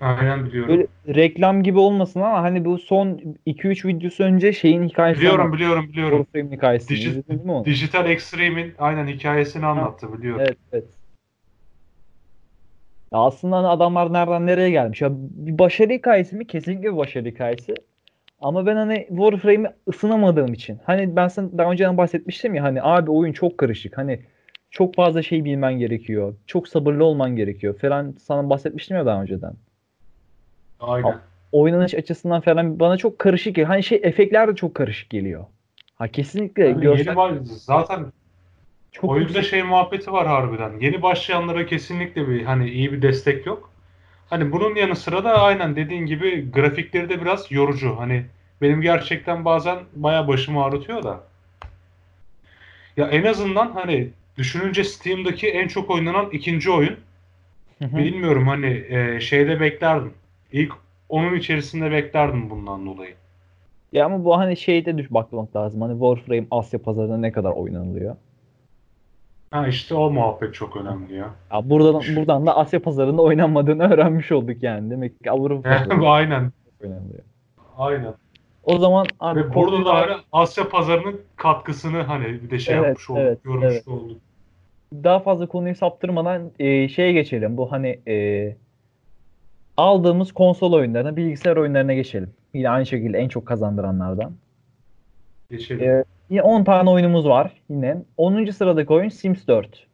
Aynen 0.02 0.46
biliyorum. 0.46 0.70
Böyle 0.70 0.88
reklam 1.20 1.64
gibi 1.64 1.80
olmasın 1.80 2.20
ama 2.20 2.42
hani 2.44 2.66
bu 2.66 2.78
son 2.78 3.20
2-3 3.46 3.86
videosu 3.86 4.24
önce 4.24 4.54
şeyin 4.54 4.84
hikayesini 4.84 5.22
Biliyorum 5.22 5.42
anlattı. 5.42 5.58
biliyorum 5.58 5.88
biliyorum. 5.90 6.18
Warframe'in 6.18 6.58
hikayesini. 6.58 6.98
Digi- 6.98 7.10
İzledin 7.10 7.46
mi 7.46 7.52
onu? 7.52 7.66
Digital 7.66 8.10
Extreme'in 8.10 8.74
aynen 8.78 9.08
hikayesini 9.08 9.66
anlattı 9.66 10.14
biliyorum. 10.14 10.42
Evet 10.42 10.58
evet. 10.72 10.86
Ya 13.14 13.20
aslında 13.20 13.58
hani 13.58 13.68
adamlar 13.68 14.14
nereden 14.14 14.46
nereye 14.48 14.70
gelmiş? 14.72 15.02
Ya 15.02 15.10
bir 15.14 15.60
başarı 15.60 15.94
hikayesi 15.94 16.36
mi? 16.36 16.48
Kesinlikle 16.48 16.92
bir 16.92 16.98
başarı 16.98 17.26
hikayesi. 17.30 17.74
Ama 18.42 18.66
ben 18.66 18.76
hani 18.76 19.06
Warframe'i 19.10 19.72
ısınamadığım 19.90 20.54
için. 20.54 20.80
Hani 20.86 21.16
ben 21.16 21.28
sana 21.28 21.58
daha 21.58 21.72
önceden 21.72 21.98
bahsetmiştim 21.98 22.56
ya 22.56 22.64
hani 22.64 22.82
abi 22.84 23.12
oyun 23.12 23.34
çok 23.34 23.58
karışık. 23.58 23.98
Hani 23.98 24.20
çok 24.72 24.96
fazla 24.96 25.22
şey 25.24 25.46
bilmen 25.46 25.74
gerekiyor. 25.80 26.36
Çok 26.48 26.68
sabırlı 26.68 27.04
olman 27.04 27.36
gerekiyor 27.36 27.80
falan 27.80 28.16
sana 28.20 28.50
bahsetmiştim 28.50 28.98
ya 28.98 29.06
daha 29.06 29.22
önceden. 29.22 29.54
Aynen. 30.80 31.18
Oynanış 31.52 31.94
açısından 31.94 32.42
falan 32.42 32.80
bana 32.80 32.98
çok 32.98 33.20
karışık 33.20 33.56
geliyor. 33.56 33.68
Hani 33.68 33.84
şey 33.84 34.00
efektler 34.04 34.48
de 34.48 34.56
çok 34.56 34.76
karışık 34.76 35.10
geliyor. 35.10 35.46
Ha 35.96 36.08
kesinlikle 36.08 36.64
Yani 36.68 36.82
görsel 36.82 37.06
yeni 37.06 37.16
baş- 37.16 37.32
zaten 37.48 38.06
çok 38.92 39.10
oyunda 39.12 39.28
yüksek. 39.28 39.46
şey 39.46 39.64
muhabbeti 39.64 40.12
var 40.12 40.28
harbiden. 40.28 40.80
Yeni 40.80 41.02
başlayanlara 41.02 41.66
kesinlikle 41.66 42.28
bir 42.28 42.44
hani 42.44 42.70
iyi 42.70 42.92
bir 42.94 43.02
destek 43.02 43.46
yok. 43.46 43.70
Hani 44.30 44.52
bunun 44.52 44.76
yanı 44.76 44.96
sıra 44.96 45.24
da 45.24 45.42
aynen 45.42 45.76
dediğin 45.76 46.06
gibi 46.06 46.52
grafikleri 46.52 47.10
de 47.10 47.22
biraz 47.22 47.52
yorucu. 47.52 47.96
Hani 48.00 48.26
benim 48.62 48.82
gerçekten 48.82 49.46
bazen 49.46 49.78
bayağı 49.96 50.28
başımı 50.28 50.64
ağrıtıyor 50.64 51.04
da. 51.04 51.20
Ya 52.98 53.08
en 53.08 53.24
azından 53.24 53.72
hani 53.72 54.10
düşününce 54.40 54.84
Steam'daki 54.84 55.48
en 55.48 55.68
çok 55.68 55.90
oynanan 55.90 56.30
ikinci 56.32 56.72
oyun. 56.72 56.96
Hı 57.80 57.86
hı. 57.86 57.98
Bilmiyorum 57.98 58.48
hani 58.48 58.86
e, 58.90 59.20
şeyde 59.20 59.60
beklerdim. 59.60 60.14
İlk 60.52 60.74
onun 61.10 61.36
içerisinde 61.36 61.92
beklerdim 61.92 62.50
bundan 62.50 62.86
dolayı. 62.86 63.14
Ya 63.92 64.06
ama 64.06 64.26
bu 64.26 64.38
hani 64.38 64.58
şeyde 64.58 64.98
düş 64.98 65.12
bakmak 65.12 65.56
lazım. 65.56 65.82
Hani 65.82 65.94
Warframe 65.94 66.48
Asya 66.52 66.82
pazarında 66.82 67.18
ne 67.18 67.32
kadar 67.32 67.52
oynanılıyor? 67.52 68.16
Ha 69.52 69.68
işte 69.68 69.96
o 69.96 70.12
muhabbet 70.12 70.54
çok 70.54 70.78
önemli 70.78 71.14
ya. 71.14 71.30
Ya 71.54 71.70
buradan 71.70 72.02
buradan 72.16 72.46
da 72.46 72.58
Asya 72.58 72.82
pazarında 72.82 73.22
oynanmadığını 73.22 73.84
öğrenmiş 73.94 74.32
olduk 74.32 74.64
yani. 74.64 74.92
Demek 74.92 75.24
ki 75.24 75.32
Avrupa 75.32 75.70
pazarında 75.78 76.10
aynen. 76.10 76.52
oynanılıyor. 76.84 77.24
Aynen. 77.78 78.14
O 78.64 78.78
zaman 78.78 79.06
abi 79.20 79.40
Ve 79.40 79.54
burada 79.54 79.86
da 79.86 79.94
hani 79.94 80.12
Asya 80.32 80.70
pazarının 80.70 81.22
katkısını 81.36 82.02
hani 82.02 82.26
bir 82.44 82.50
de 82.50 82.60
şey 82.60 82.76
Evet, 82.76 82.88
yapmış 82.88 83.10
olduk, 83.10 83.22
evet, 83.22 83.44
görmüş 83.44 83.74
evet. 83.74 83.88
olduk. 83.88 84.18
Daha 84.94 85.20
fazla 85.20 85.48
konuyu 85.48 85.76
saptırmadan 85.76 86.52
e, 86.60 86.88
şeye 86.88 87.12
geçelim. 87.12 87.58
Bu 87.58 87.72
hani 87.72 88.00
e, 88.08 88.56
aldığımız 89.78 90.32
konsol 90.32 90.74
oyunlarına, 90.74 91.16
bilgisayar 91.16 91.58
oyunlarına 91.58 91.94
geçelim. 91.94 92.30
Yine 92.54 92.70
aynı 92.70 92.86
şekilde 92.86 93.18
en 93.18 93.28
çok 93.28 93.46
kazandıranlardan. 93.46 94.34
Geçelim. 95.50 95.90
E, 95.90 96.04
yine 96.30 96.42
10 96.42 96.64
tane 96.64 96.90
oyunumuz 96.90 97.26
var 97.26 97.52
yine. 97.70 97.98
10. 98.18 98.46
sıradaki 98.46 98.94
oyun 98.94 99.10
Sims 99.10 99.48
4. 99.48 99.88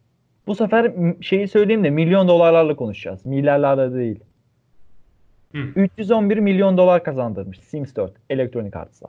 Bu 0.48 0.56
sefer 0.56 0.94
şeyi 1.22 1.48
söyleyeyim 1.48 1.84
de 1.84 1.90
milyon 1.90 2.28
dolarlarla 2.28 2.76
konuşacağız. 2.76 3.26
Milyarlarla 3.26 3.94
değil. 3.94 4.20
Hı. 5.52 5.58
311 5.58 6.38
milyon 6.38 6.78
dolar 6.78 7.04
kazandırmış 7.04 7.60
Sims 7.60 7.96
4 7.96 8.14
Electronic 8.30 8.80
Arts'a. 8.80 9.08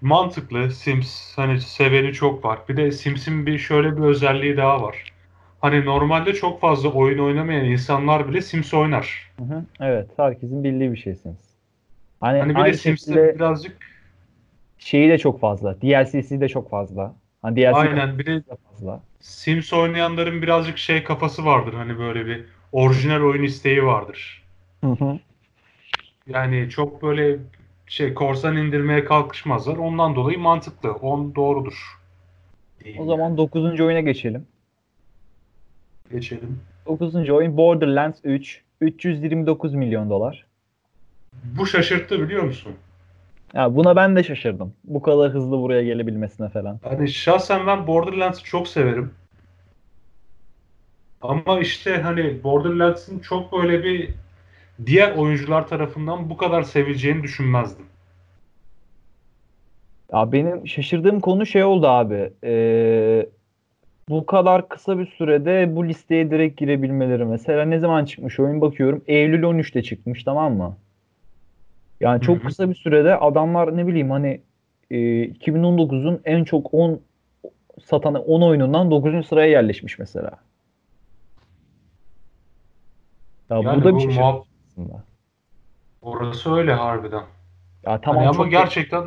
Mantıklı. 0.00 0.70
Sims 0.70 1.32
hani 1.36 1.60
seveni 1.60 2.12
çok 2.12 2.44
var. 2.44 2.58
Bir 2.68 2.76
de 2.76 2.92
Sims'in 2.92 3.46
bir 3.46 3.58
şöyle 3.58 3.96
bir 3.96 4.02
özelliği 4.02 4.56
daha 4.56 4.82
var. 4.82 5.12
Hani 5.60 5.84
normalde 5.84 6.34
çok 6.34 6.60
fazla 6.60 6.88
oyun 6.88 7.18
oynamayan 7.18 7.64
insanlar 7.64 8.28
bile 8.28 8.42
Sims 8.42 8.74
oynar. 8.74 9.30
Hı 9.38 9.44
hı. 9.44 9.64
Evet, 9.80 10.10
herkesin 10.16 10.64
bildiği 10.64 10.92
bir 10.92 10.96
şey 10.96 11.14
Sims. 11.14 11.36
Hani, 12.20 12.38
Hani 12.38 12.56
bir 12.56 12.64
de 12.64 12.74
Sims'te 12.74 13.34
birazcık 13.34 13.76
şeyi 14.78 15.08
de 15.08 15.18
çok 15.18 15.40
fazla. 15.40 15.80
DLC'si 15.80 16.40
de 16.40 16.48
çok 16.48 16.70
fazla. 16.70 17.14
Hani 17.42 17.56
DLC 17.56 17.76
aynen 17.76 18.18
bir 18.18 18.26
de 18.26 18.42
fazla. 18.70 19.00
Sims 19.20 19.72
oynayanların 19.72 20.42
birazcık 20.42 20.78
şey 20.78 21.04
kafası 21.04 21.44
vardır. 21.44 21.74
Hani 21.74 21.98
böyle 21.98 22.26
bir 22.26 22.44
orijinal 22.72 23.22
oyun 23.22 23.42
isteği 23.42 23.84
vardır. 23.84 24.42
Hı 24.84 24.90
hı. 24.90 25.18
Yani 26.26 26.70
çok 26.70 27.02
böyle 27.02 27.38
şey 27.88 28.14
korsan 28.14 28.56
indirmeye 28.56 29.04
kalkışmazlar. 29.04 29.76
Ondan 29.76 30.14
dolayı 30.16 30.38
mantıklı. 30.38 30.92
On 30.92 31.34
doğrudur. 31.34 31.98
O 32.98 33.04
zaman 33.04 33.36
9. 33.36 33.80
oyuna 33.80 34.00
geçelim. 34.00 34.46
geçelim. 36.12 36.60
9. 36.86 37.30
oyun 37.30 37.56
Borderlands 37.56 38.18
3. 38.24 38.62
329 38.80 39.74
milyon 39.74 40.10
dolar. 40.10 40.46
Bu 41.44 41.66
şaşırttı 41.66 42.22
biliyor 42.22 42.42
musun? 42.42 42.72
Ya 43.54 43.76
buna 43.76 43.96
ben 43.96 44.16
de 44.16 44.22
şaşırdım. 44.22 44.74
Bu 44.84 45.02
kadar 45.02 45.30
hızlı 45.30 45.58
buraya 45.58 45.82
gelebilmesine 45.82 46.48
falan. 46.48 46.80
Hani 46.84 47.08
şahsen 47.08 47.66
ben 47.66 47.86
Borderlands'ı 47.86 48.44
çok 48.44 48.68
severim. 48.68 49.10
Ama 51.22 51.60
işte 51.60 52.00
hani 52.02 52.42
Borderlands'ın 52.42 53.18
çok 53.18 53.52
böyle 53.52 53.84
bir 53.84 54.10
diğer 54.86 55.16
oyuncular 55.16 55.68
tarafından 55.68 56.30
bu 56.30 56.36
kadar 56.36 56.62
sevileceğini 56.62 57.22
düşünmezdim. 57.22 57.86
Ya 60.12 60.32
benim 60.32 60.66
şaşırdığım 60.68 61.20
konu 61.20 61.46
şey 61.46 61.64
oldu 61.64 61.86
abi. 61.86 62.30
Ee, 62.44 63.26
bu 64.08 64.26
kadar 64.26 64.68
kısa 64.68 64.98
bir 64.98 65.06
sürede 65.06 65.76
bu 65.76 65.88
listeye 65.88 66.30
direkt 66.30 66.60
girebilmeleri. 66.60 67.24
Mesela 67.24 67.64
ne 67.64 67.78
zaman 67.78 68.04
çıkmış 68.04 68.40
oyun 68.40 68.60
bakıyorum. 68.60 69.02
Eylül 69.06 69.42
13'te 69.42 69.82
çıkmış 69.82 70.24
tamam 70.24 70.56
mı? 70.56 70.76
Yani 72.00 72.20
çok 72.22 72.44
kısa 72.44 72.70
bir 72.70 72.74
sürede 72.74 73.16
adamlar 73.16 73.76
ne 73.76 73.86
bileyim 73.86 74.10
hani 74.10 74.40
e, 74.90 74.96
2019'un 75.24 76.20
en 76.24 76.44
çok 76.44 76.74
10 76.74 77.00
satan 77.84 78.14
10 78.14 78.42
oyunundan 78.42 78.90
9. 78.90 79.26
sıraya 79.26 79.50
yerleşmiş 79.50 79.98
mesela. 79.98 80.30
Ya 83.50 83.56
Yani 83.56 83.80
bu 83.80 83.84
da 83.84 83.92
bu 83.92 83.96
bir 83.96 84.02
şey. 84.12 84.22
muhab- 84.22 84.44
aslında. 84.78 85.04
Orası 86.02 86.54
öyle 86.54 86.72
harbiden. 86.72 87.24
Ya 87.86 88.00
tamam 88.00 88.16
Hani 88.16 88.28
ama 88.28 88.36
çok 88.36 88.50
gerçekten 88.50 89.04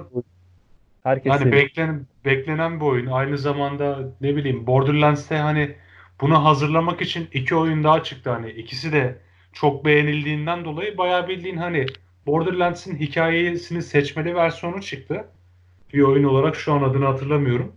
herkes 1.03 1.31
yani 1.31 1.51
beklenen 1.51 2.05
beklenen 2.25 2.79
bir 2.79 2.85
oyun. 2.85 3.07
Aynı 3.07 3.37
zamanda 3.37 3.99
ne 4.21 4.35
bileyim 4.35 4.67
Borderlands'te 4.67 5.37
hani 5.37 5.75
bunu 6.21 6.45
hazırlamak 6.45 7.01
için 7.01 7.29
iki 7.33 7.55
oyun 7.55 7.83
daha 7.83 8.03
çıktı 8.03 8.29
hani 8.29 8.49
ikisi 8.49 8.91
de 8.91 9.17
çok 9.53 9.85
beğenildiğinden 9.85 10.65
dolayı 10.65 10.97
bayağı 10.97 11.27
bildiğin 11.27 11.57
hani 11.57 11.85
Borderlands'in 12.25 12.95
hikayesini 12.95 13.81
seçmeli 13.81 14.35
versiyonu 14.35 14.81
çıktı. 14.81 15.27
Bir 15.93 16.01
oyun 16.01 16.23
olarak 16.23 16.55
şu 16.55 16.73
an 16.73 16.83
adını 16.83 17.05
hatırlamıyorum. 17.05 17.75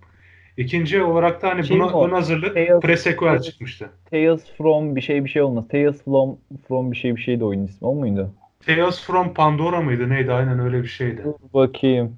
İkinci 0.56 1.02
olarak 1.02 1.42
da 1.42 1.48
hani 1.48 1.64
Şey 1.64 1.80
buna 1.80 2.04
ön 2.06 2.10
hazırlık 2.10 2.56
Tales- 2.56 2.80
pre-sequel 2.80 3.16
Tales- 3.36 3.42
çıkmıştı. 3.42 3.88
Tales 4.10 4.44
from 4.58 4.96
bir 4.96 5.00
şey 5.00 5.24
bir 5.24 5.30
şey 5.30 5.42
olmaz. 5.42 5.68
Tales 5.68 6.04
from 6.04 6.36
from 6.68 6.92
bir 6.92 6.96
şey 6.96 7.16
bir 7.16 7.20
şeydi 7.20 7.44
oyunun 7.44 7.64
ismi. 7.66 7.88
O 7.88 7.94
muydu? 7.94 8.30
Tales 8.66 9.00
from 9.06 9.34
Pandora 9.34 9.80
mıydı 9.80 10.08
neydi? 10.08 10.32
Aynen 10.32 10.58
öyle 10.58 10.82
bir 10.82 10.88
şeydi. 10.88 11.24
Dur 11.24 11.34
bakayım. 11.54 12.16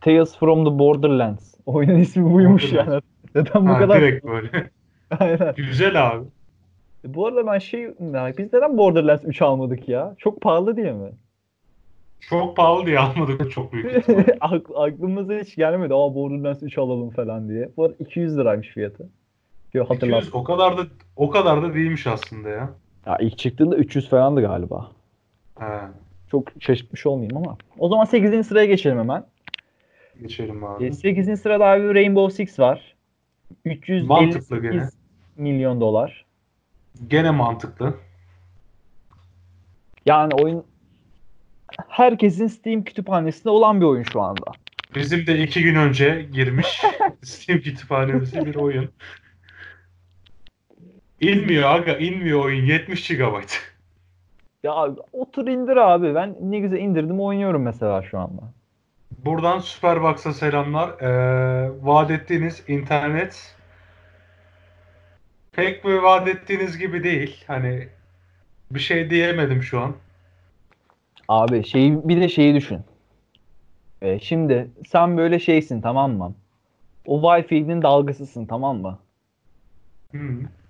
Tales 0.00 0.38
from 0.38 0.64
the 0.64 0.78
Borderlands. 0.78 1.54
Oyunun 1.66 1.98
ismi 1.98 2.32
buymuş 2.32 2.72
yani. 2.72 3.00
Neden 3.34 3.66
bu 3.66 3.68
Ha, 3.70 3.78
kadar? 3.78 4.00
direkt 4.00 4.24
böyle. 4.26 4.70
Aynen. 5.18 5.54
Güzel 5.56 6.08
abi. 6.08 6.24
E, 7.04 7.14
Bu 7.14 7.26
arada 7.26 7.46
ben 7.46 7.58
şey 7.58 7.80
ya 7.82 8.32
biz 8.38 8.52
neden 8.52 8.78
Borderlands 8.78 9.24
3 9.24 9.42
almadık 9.42 9.88
ya? 9.88 10.14
Çok 10.18 10.40
pahalı 10.40 10.76
diye 10.76 10.92
mi? 10.92 11.10
Çok 12.28 12.56
pahalı 12.56 12.86
diye 12.86 12.98
almadık 12.98 13.50
çok 13.52 13.72
büyük 13.72 14.04
Aklımıza 14.76 15.34
hiç 15.34 15.56
gelmedi. 15.56 15.94
Aa 15.94 16.14
Borderlands 16.14 16.62
3 16.62 16.78
alalım 16.78 17.10
falan 17.10 17.48
diye. 17.48 17.68
Bu 17.76 17.84
arada 17.84 17.94
200 17.98 18.38
liraymış 18.38 18.68
fiyatı. 18.68 19.08
Diyor 19.74 19.86
hatırlat. 19.86 20.18
200 20.22 20.34
o 20.34 20.44
kadar 20.44 20.78
da 20.78 20.82
o 21.16 21.30
kadar 21.30 21.62
da 21.62 21.74
değilmiş 21.74 22.06
aslında 22.06 22.48
ya. 22.48 22.70
Ya 23.06 23.16
ilk 23.20 23.38
çıktığında 23.38 23.76
300 23.76 24.08
falandı 24.08 24.40
galiba. 24.40 24.90
He, 25.58 25.64
Çok 26.30 26.48
şaşırtmış 26.60 27.06
olmayayım 27.06 27.36
ama. 27.36 27.56
O 27.78 27.88
zaman 27.88 28.04
8. 28.04 28.46
sıraya 28.46 28.66
geçelim 28.66 28.98
hemen. 28.98 29.24
geçelim 30.22 30.64
abi. 30.64 30.92
8. 30.92 31.40
sırada 31.40 31.64
abi 31.66 31.94
Rainbow 31.94 32.44
Six 32.44 32.58
var. 32.58 32.94
358 33.64 34.08
Mantıklı 34.08 34.62
gene. 34.62 34.88
milyon 35.36 35.80
dolar. 35.80 36.24
Gene 37.08 37.30
mantıklı. 37.30 37.94
Yani 40.06 40.34
oyun 40.42 40.64
herkesin 41.88 42.46
Steam 42.46 42.84
kütüphanesinde 42.84 43.50
olan 43.50 43.80
bir 43.80 43.86
oyun 43.86 44.02
şu 44.02 44.20
anda. 44.20 44.52
Bizim 44.94 45.26
de 45.26 45.38
iki 45.38 45.62
gün 45.62 45.74
önce 45.74 46.28
girmiş 46.32 46.82
Steam 47.22 47.60
kütüphanemize 47.60 48.46
bir 48.46 48.54
oyun. 48.54 48.90
İnmiyor 51.20 51.70
aga 51.70 51.92
inmiyor 51.92 52.44
oyun 52.44 52.66
70 52.66 53.08
GB. 53.08 53.42
Ya 54.62 54.74
otur 55.12 55.46
indir 55.46 55.76
abi. 55.76 56.14
Ben 56.14 56.36
ne 56.40 56.58
güzel 56.58 56.78
indirdim 56.78 57.20
oynuyorum 57.20 57.62
mesela 57.62 58.02
şu 58.02 58.18
anda. 58.18 58.42
Buradan 59.24 59.58
Superbox'a 59.58 60.32
selamlar. 60.32 60.88
Ee, 61.00 61.70
vaat 61.82 62.10
ettiğiniz 62.10 62.62
internet 62.68 63.56
pek 65.52 65.84
mi 65.84 66.02
vaat 66.02 66.28
ettiğiniz 66.28 66.78
gibi 66.78 67.04
değil. 67.04 67.44
Hani 67.46 67.88
bir 68.70 68.80
şey 68.80 69.10
diyemedim 69.10 69.62
şu 69.62 69.80
an. 69.80 69.94
Abi 71.28 71.64
şeyi 71.64 72.08
bir 72.08 72.20
de 72.20 72.28
şeyi 72.28 72.54
düşün. 72.54 72.80
Ee, 74.02 74.18
şimdi 74.18 74.70
sen 74.88 75.16
böyle 75.16 75.38
şeysin 75.38 75.80
tamam 75.80 76.12
mı? 76.12 76.34
O 77.06 77.20
Wi-Fi'nin 77.20 77.82
dalgasısın 77.82 78.46
tamam 78.46 78.80
mı? 78.80 78.98
Hı. 80.12 80.18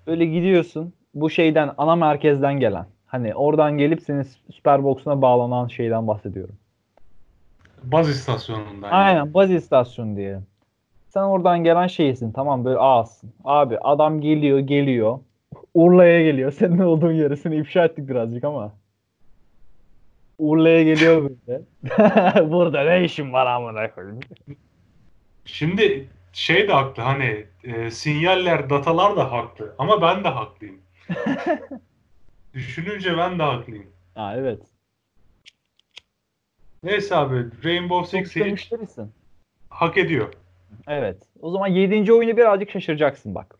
Böyle 0.06 0.26
gidiyorsun 0.26 0.92
bu 1.14 1.30
şeyden 1.30 1.70
ana 1.78 1.96
merkezden 1.96 2.60
gelen. 2.60 2.86
Hani 3.06 3.34
oradan 3.34 3.78
gelip 3.78 4.02
senin 4.02 4.26
Superbox'una 4.50 5.22
bağlanan 5.22 5.68
şeyden 5.68 6.06
bahsediyorum. 6.06 6.54
Baz 7.82 8.08
istasyonundan. 8.08 8.88
yani. 8.88 8.94
Aynen 8.94 9.34
baz 9.34 9.50
istasyonu 9.50 10.16
diyelim. 10.16 10.46
Sen 11.08 11.22
oradan 11.22 11.64
gelen 11.64 11.86
şeysin 11.86 12.32
tamam 12.32 12.64
böyle 12.64 12.78
ağasın. 12.78 13.32
Abi 13.44 13.78
adam 13.78 14.20
geliyor 14.20 14.58
geliyor. 14.58 15.18
Urla'ya 15.74 16.22
geliyor. 16.22 16.52
Senin 16.58 16.78
olduğun 16.78 17.12
yere 17.12 17.36
seni 17.36 17.56
ifşa 17.56 17.84
ettik 17.84 18.08
birazcık 18.08 18.44
ama. 18.44 18.72
Urla'ya 20.38 20.82
geliyor 20.82 21.30
böyle. 21.46 21.62
Burada 22.50 22.84
ne 22.84 23.04
işin 23.04 23.32
var 23.32 23.46
amına 23.46 23.94
koyayım. 23.94 24.20
Şimdi 25.44 26.08
şey 26.32 26.68
de 26.68 26.72
haklı 26.72 27.02
hani 27.02 27.46
e, 27.64 27.90
sinyaller, 27.90 28.70
datalar 28.70 29.16
da 29.16 29.32
haklı 29.32 29.74
ama 29.78 30.02
ben 30.02 30.24
de 30.24 30.28
haklıyım. 30.28 30.80
Düşününce 32.54 33.18
ben 33.18 33.38
de 33.38 33.42
haklıyım. 33.42 33.86
Ha 34.14 34.34
evet. 34.36 34.60
Neyse 36.82 37.16
abi 37.16 37.44
Rainbow 37.64 38.18
Six 38.18 38.32
Siege 38.32 38.56
hak 39.70 39.98
ediyor. 39.98 40.32
Evet. 40.86 41.16
O 41.40 41.50
zaman 41.50 41.66
7. 41.68 42.12
oyunu 42.12 42.36
birazcık 42.36 42.70
şaşıracaksın 42.70 43.34
bak. 43.34 43.58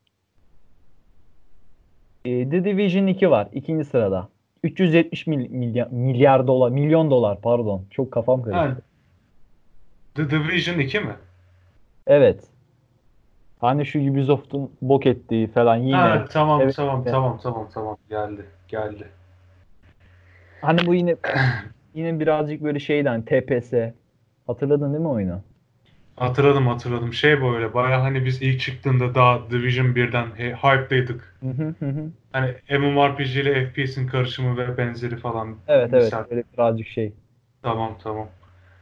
Ee, 2.25 2.49
The 2.51 2.65
Division 2.65 3.07
2 3.07 3.31
var. 3.31 3.49
ikinci 3.53 3.85
sırada. 3.85 4.29
370 4.65 5.27
mil- 5.27 5.51
milyar, 5.51 5.89
milyar 5.91 6.47
dolar, 6.47 6.71
milyon 6.71 7.11
dolar 7.11 7.41
pardon. 7.41 7.85
Çok 7.91 8.13
kafam 8.13 8.43
karıştı. 8.43 8.59
Ha, 8.59 8.77
The 10.15 10.31
Division 10.31 10.79
2 10.79 11.01
mi? 11.01 11.17
Evet. 12.07 12.45
Hani 13.61 13.87
şu 13.87 13.99
Ubisoft'un 14.11 14.71
bok 14.83 15.07
ettiği 15.07 15.47
falan 15.47 15.77
yine. 15.77 15.97
Ha, 15.97 16.25
tamam 16.31 16.61
Evet, 16.63 16.77
tamam 16.77 17.03
evet. 17.03 17.13
tamam 17.13 17.39
tamam 17.43 17.69
tamam 17.75 17.97
geldi 18.11 18.45
geldi. 18.69 19.09
Hani 20.61 20.87
bu 20.87 20.95
yine 20.95 21.17
yine 21.95 22.21
birazcık 22.21 22.63
böyle 22.63 22.79
şeyden 22.81 23.23
TPS. 23.25 23.73
Hatırladın 24.47 24.93
değil 24.93 25.03
mi 25.03 25.09
oyunu? 25.09 25.43
Hatırladım 26.17 26.67
hatırladım. 26.67 27.13
Şey 27.13 27.43
böyle 27.43 27.75
baya 27.75 28.03
hani 28.03 28.25
biz 28.25 28.43
ilk 28.43 28.61
çıktığında 28.61 29.15
daha 29.15 29.51
Division 29.51 29.87
1'den 29.87 30.27
he, 30.37 30.53
hype'daydık. 30.55 31.37
Hani 32.33 32.55
MMORPG 32.79 33.37
ile 33.37 33.67
FPS'in 33.67 34.07
karışımı 34.07 34.57
ve 34.59 34.77
benzeri 34.77 35.17
falan. 35.17 35.57
Evet 35.69 35.91
evet. 35.93 36.05
Misal. 36.05 36.31
Böyle 36.31 36.45
birazcık 36.53 36.89
şey. 36.89 37.13
Tamam 37.63 37.99
tamam. 38.03 38.29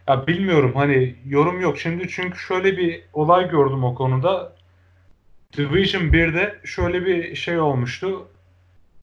Ya 0.08 0.26
bilmiyorum 0.26 0.72
hani 0.74 1.14
yorum 1.26 1.60
yok. 1.60 1.78
Şimdi 1.78 2.08
çünkü 2.08 2.38
şöyle 2.38 2.76
bir 2.76 3.02
olay 3.12 3.48
gördüm 3.50 3.84
o 3.84 3.94
konuda. 3.94 4.52
Division 5.56 6.02
1'de 6.02 6.58
şöyle 6.64 7.06
bir 7.06 7.34
şey 7.34 7.60
olmuştu. 7.60 8.28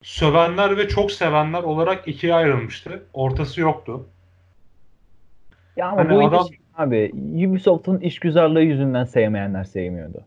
Sövenler 0.02 0.78
ve 0.78 0.88
çok 0.88 1.12
sevenler 1.12 1.63
olarak 1.63 2.08
ikiye 2.08 2.34
ayrılmıştı. 2.34 3.04
Ortası 3.13 3.62
yoktu. 3.62 4.06
Ya 5.78 5.88
ama 5.88 5.98
Hani 5.98 6.15
bu 6.15 6.28
adam- 6.28 6.48
şey 6.48 6.60
abi 6.80 7.12
Ubisoft'un 7.48 8.00
işgüzarlığı 8.00 8.62
yüzünden 8.62 9.04
sevmeyenler 9.04 9.63
sevmiyordu. 9.63 10.22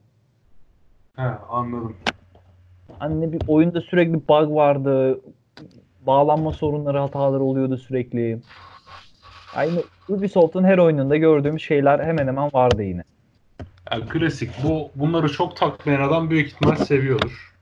He 1.16 1.22
anladım. 1.50 1.96
Hani 2.98 3.32
bir 3.32 3.40
oyunda 3.48 3.80
sürekli 3.80 4.14
bug 4.14 4.54
vardı. 4.54 5.20
Bağlanma 6.06 6.52
sorunları, 6.52 6.98
hataları 6.98 7.42
oluyordu 7.42 7.78
sürekli. 7.78 8.38
Aynı 9.54 9.82
Ubisoft'un 10.08 10.64
her 10.64 10.78
oyununda 10.78 11.16
gördüğümüz 11.16 11.62
şeyler 11.62 11.98
hemen 11.98 12.26
hemen 12.26 12.50
vardı 12.52 12.82
yine. 12.82 13.02
Ya 13.92 14.00
klasik. 14.08 14.50
Bu 14.64 14.90
bunları 14.94 15.28
çok 15.28 15.56
takmayan 15.56 16.08
adam 16.08 16.30
büyük 16.30 16.48
ihtimal 16.48 16.76
seviyordur. 16.76 17.54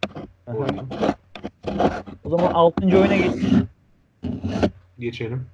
O 2.24 2.30
zaman 2.30 2.52
6. 2.52 2.84
oyuna 2.84 3.16
geçelim. 3.16 3.68
Geçelim. 4.98 5.46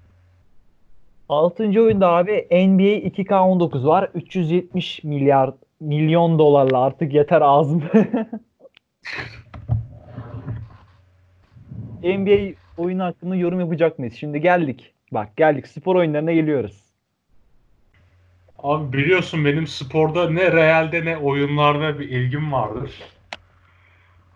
6. 1.28 1.64
oyunda 1.64 2.08
abi 2.08 2.46
NBA 2.50 3.08
2K19 3.08 3.86
var. 3.86 4.10
370 4.14 5.04
milyar 5.04 5.50
milyon 5.80 6.38
dolarla 6.38 6.80
artık 6.80 7.14
yeter 7.14 7.40
ağzım. 7.40 7.82
NBA 12.02 12.54
oyunu 12.78 13.04
hakkında 13.04 13.36
yorum 13.36 13.60
yapacak 13.60 13.98
mıyız? 13.98 14.14
Şimdi 14.14 14.40
geldik. 14.40 14.92
Bak 15.12 15.36
geldik. 15.36 15.68
Spor 15.68 15.96
oyunlarına 15.96 16.32
geliyoruz. 16.32 16.82
Abi 18.58 18.92
biliyorsun 18.92 19.44
benim 19.44 19.66
sporda 19.66 20.30
ne 20.30 20.52
realde 20.52 21.04
ne 21.04 21.16
oyunlarda 21.16 21.98
bir 21.98 22.08
ilgim 22.08 22.52
vardır. 22.52 23.02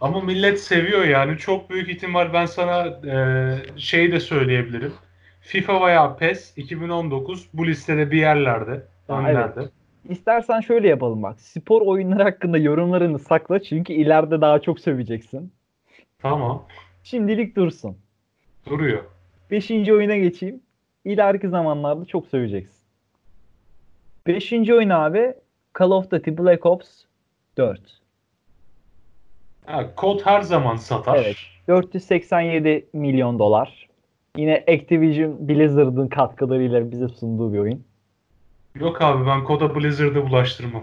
Ama 0.01 0.21
millet 0.21 0.61
seviyor 0.61 1.05
yani. 1.05 1.39
Çok 1.39 1.71
büyük 1.71 1.89
ihtimal 1.89 2.33
ben 2.33 2.47
sana 2.47 2.87
e, 2.87 3.57
şey 3.77 4.13
de 4.13 4.21
söyleyebilirim. 4.21 4.93
FIFA 5.41 5.87
veya 5.87 6.17
PES 6.17 6.59
2019 6.59 7.49
bu 7.55 7.67
listede 7.67 8.11
bir 8.11 8.19
yerlerde. 8.19 8.87
Önlerde. 9.09 9.69
İstersen 10.09 10.61
şöyle 10.61 10.89
yapalım 10.89 11.23
bak. 11.23 11.41
Spor 11.41 11.83
oyunları 11.83 12.23
hakkında 12.23 12.59
yorumlarını 12.59 13.19
sakla 13.19 13.63
çünkü 13.63 13.93
ileride 13.93 14.41
daha 14.41 14.59
çok 14.59 14.81
söveceksin. 14.81 15.53
Tamam. 16.19 16.67
Şimdilik 17.03 17.57
dursun. 17.57 17.97
Duruyor. 18.67 19.05
Beşinci 19.51 19.95
oyuna 19.95 20.17
geçeyim. 20.17 20.61
İleriki 21.05 21.49
zamanlarda 21.49 22.05
çok 22.05 22.27
söveceksin. 22.27 22.81
Beşinci 24.27 24.75
oyun 24.75 24.91
abi 24.91 25.35
Call 25.79 25.91
of 25.91 26.11
Duty 26.11 26.31
Black 26.31 26.67
Ops 26.67 26.89
4. 27.57 27.81
Ha, 29.67 29.95
kod 29.95 30.21
her 30.27 30.43
zaman 30.43 30.77
satar. 30.77 31.17
Evet. 31.17 31.37
487 31.69 32.87
milyon 32.93 33.39
dolar. 33.39 33.90
Yine 34.37 34.65
Activision 34.69 35.49
Blizzard'ın 35.49 36.09
katkılarıyla 36.09 36.91
bize 36.91 37.09
sunduğu 37.09 37.53
bir 37.53 37.59
oyun. 37.59 37.85
Yok 38.75 39.03
abi 39.03 39.27
ben 39.27 39.45
koda 39.45 39.75
Blizzard'ı 39.75 40.27
bulaştırmam. 40.31 40.83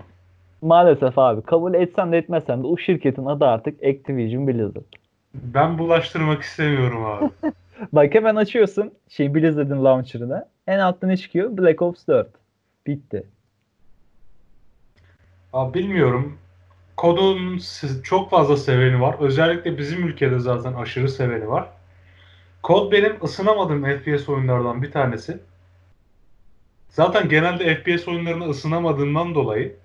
Maalesef 0.62 1.20
abi 1.20 1.42
kabul 1.42 1.74
etsen 1.74 2.12
de 2.12 2.18
etmesen 2.18 2.64
de 2.64 2.68
o 2.68 2.78
şirketin 2.78 3.26
adı 3.26 3.46
artık 3.46 3.84
Activision 3.84 4.48
Blizzard. 4.48 4.94
Ben 5.34 5.78
bulaştırmak 5.78 6.42
istemiyorum 6.42 7.06
abi. 7.06 7.30
Bak 7.94 8.16
hemen 8.16 8.36
açıyorsun 8.36 8.92
şey 9.10 9.36
Blizzard'ın 9.36 9.84
launcher'ını. 9.84 10.46
En 10.68 10.80
altta 10.80 11.08
ne 11.08 11.18
çıkıyor? 11.18 11.58
Black 11.58 11.82
Ops 11.82 12.08
4. 12.08 12.28
Bitti. 12.88 13.24
Abi 15.54 15.74
bilmiyorum. 15.74 16.38
Kodun 16.98 17.60
çok 18.04 18.30
fazla 18.30 18.58
seveni 18.58 19.02
var. 19.02 19.16
Özellikle 19.20 19.78
bizim 19.78 20.08
ülkede 20.08 20.40
zaten 20.40 20.74
aşırı 20.74 21.10
seveni 21.10 21.48
var. 21.48 21.68
Kod 22.68 22.92
benim 22.92 23.24
ısınamadığım 23.24 23.86
FPS 23.86 24.30
oyunlardan 24.30 24.82
bir 24.84 24.92
tanesi. 24.92 25.40
Zaten 26.90 27.30
genelde 27.30 27.76
FPS 27.76 28.08
oyunlarına 28.08 28.46
ısınamadığımdan 28.46 29.36
dolayı 29.36 29.76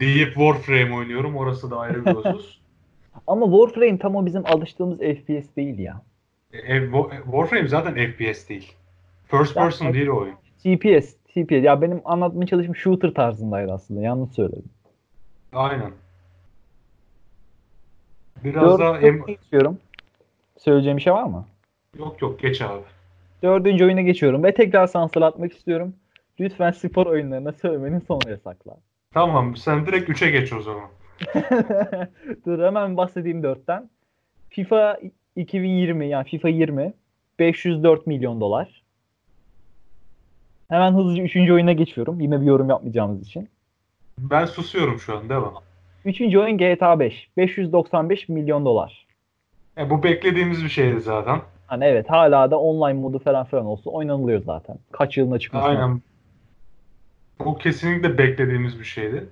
Deep 0.00 0.28
Warframe 0.34 0.94
oynuyorum. 0.94 1.36
Orası 1.36 1.70
da 1.70 1.78
ayrı 1.78 2.06
bir 2.06 2.10
husus. 2.10 2.58
Ama 3.26 3.46
Warframe 3.46 3.98
tam 3.98 4.16
o 4.16 4.26
bizim 4.26 4.46
alıştığımız 4.46 4.98
FPS 4.98 5.56
değil 5.56 5.78
ya. 5.78 6.02
E, 6.52 6.58
e, 6.58 6.78
Wa- 6.78 7.22
Warframe 7.24 7.68
zaten 7.68 7.94
FPS 7.94 8.48
değil. 8.48 8.72
First 9.24 9.56
Ben- 9.56 9.62
person 9.64 9.94
değil 9.94 10.06
o 10.06 10.16
oyun. 10.16 10.34
TPS, 10.62 11.14
TPS. 11.34 11.64
Ya 11.64 11.82
benim 11.82 12.00
anlatmaya 12.04 12.46
çalıştığım 12.46 12.76
shooter 12.76 13.10
tarzındaydı 13.14 13.72
aslında. 13.72 14.00
Yanlış 14.00 14.30
söyledim. 14.30 14.70
Aynen. 15.52 15.92
Biraz 18.44 18.78
daha 18.78 18.94
Dördüncü 18.94 19.06
em- 19.06 19.14
oyuna 19.14 19.26
geçiyorum. 19.26 19.78
Söyleyeceğim 20.58 20.96
bir 20.96 21.02
şey 21.02 21.12
var 21.12 21.24
mı? 21.24 21.46
yok 21.98 22.22
yok 22.22 22.40
geç 22.40 22.62
abi. 22.62 22.82
Dördüncü 23.42 23.84
oyuna 23.84 24.00
geçiyorum 24.00 24.44
ve 24.44 24.54
tekrar 24.54 24.86
sana 24.86 25.04
hatırlatmak 25.04 25.52
istiyorum. 25.52 25.94
Lütfen 26.40 26.70
spor 26.70 27.06
oyunlarına 27.06 27.52
söylemenin 27.52 27.98
sonraya 28.00 28.36
sakla. 28.36 28.76
Tamam 29.14 29.56
sen 29.56 29.86
direkt 29.86 30.10
3'e 30.10 30.30
geç 30.30 30.52
o 30.52 30.60
zaman. 30.62 30.88
Dur 32.46 32.64
hemen 32.64 32.96
bahsedeyim 32.96 33.42
dörtten. 33.42 33.90
FIFA 34.50 34.98
2020 35.36 36.08
yani 36.08 36.24
FIFA 36.24 36.48
20 36.48 36.92
504 37.38 38.06
milyon 38.06 38.40
dolar. 38.40 38.82
Hemen 40.68 40.92
hızlıca 40.92 41.22
üçüncü 41.22 41.52
oyuna 41.52 41.72
geçiyorum. 41.72 42.20
Yine 42.20 42.40
bir 42.40 42.46
yorum 42.46 42.68
yapmayacağımız 42.70 43.22
için. 43.22 43.48
Ben 44.18 44.44
susuyorum 44.44 44.98
şu 44.98 45.16
an 45.18 45.28
devam. 45.28 45.54
Üçüncü 46.04 46.38
oyun 46.38 46.58
GTA 46.58 47.00
5. 47.00 47.28
595 47.36 48.28
milyon 48.28 48.64
dolar. 48.64 49.06
E, 49.78 49.90
bu 49.90 50.02
beklediğimiz 50.02 50.64
bir 50.64 50.68
şeydi 50.68 51.00
zaten. 51.00 51.40
Hani 51.66 51.84
evet 51.84 52.10
hala 52.10 52.50
da 52.50 52.58
online 52.58 53.00
modu 53.00 53.18
falan 53.18 53.44
filan 53.46 53.66
olsa 53.66 53.90
oynanılıyor 53.90 54.42
zaten. 54.42 54.76
Kaç 54.92 55.16
yılında 55.16 55.38
çıkmış. 55.38 55.64
Aynen. 55.64 56.00
Bu 57.44 57.58
kesinlikle 57.58 58.18
beklediğimiz 58.18 58.78
bir 58.80 58.84
şeydi. 58.84 59.26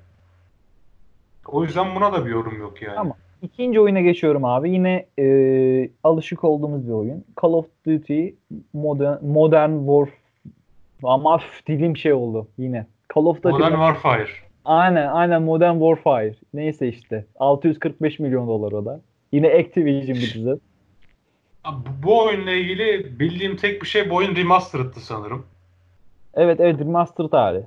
O 1.47 1.63
yüzden 1.63 1.95
buna 1.95 2.13
da 2.13 2.27
bir 2.27 2.31
yorum 2.31 2.59
yok 2.59 2.83
yani. 2.83 2.95
Tamam. 2.95 3.17
İkinci 3.43 3.81
oyuna 3.81 4.01
geçiyorum 4.01 4.45
abi. 4.45 4.71
Yine 4.71 5.07
e, 5.19 5.89
alışık 6.05 6.45
olduğumuz 6.45 6.87
bir 6.89 6.93
oyun. 6.93 7.25
Call 7.43 7.53
of 7.53 7.67
Duty 7.87 8.29
Modern, 8.73 9.27
Modern 9.27 9.79
War 9.79 10.09
ama 11.03 11.41
dilim 11.67 11.97
şey 11.97 12.13
oldu 12.13 12.49
yine. 12.59 12.87
Call 13.15 13.25
of 13.25 13.37
Duty 13.37 13.49
Modern 13.49 13.73
Warfare. 13.73 14.27
Aynen 14.67 15.09
aynen 15.09 15.43
Modern 15.43 15.73
Warfare. 15.79 16.35
Neyse 16.55 16.89
işte. 16.89 17.27
645 17.39 18.19
milyon 18.19 18.49
dolar 18.49 18.73
o 18.73 18.85
da. 18.85 19.01
Yine 19.33 19.49
Activision 19.55 20.17
Blizzard. 20.17 20.59
Abi, 21.65 21.89
Bu 22.03 22.25
oyunla 22.25 22.51
ilgili 22.51 23.19
bildiğim 23.21 23.57
tek 23.57 23.83
bir 23.83 23.87
şey 23.87 24.11
bu 24.11 24.15
oyun 24.15 24.37
remastered'tı 24.37 25.01
sanırım. 25.01 25.47
Evet 26.35 26.61
evet 26.61 26.81
remastered 26.81 27.33
hali. 27.33 27.63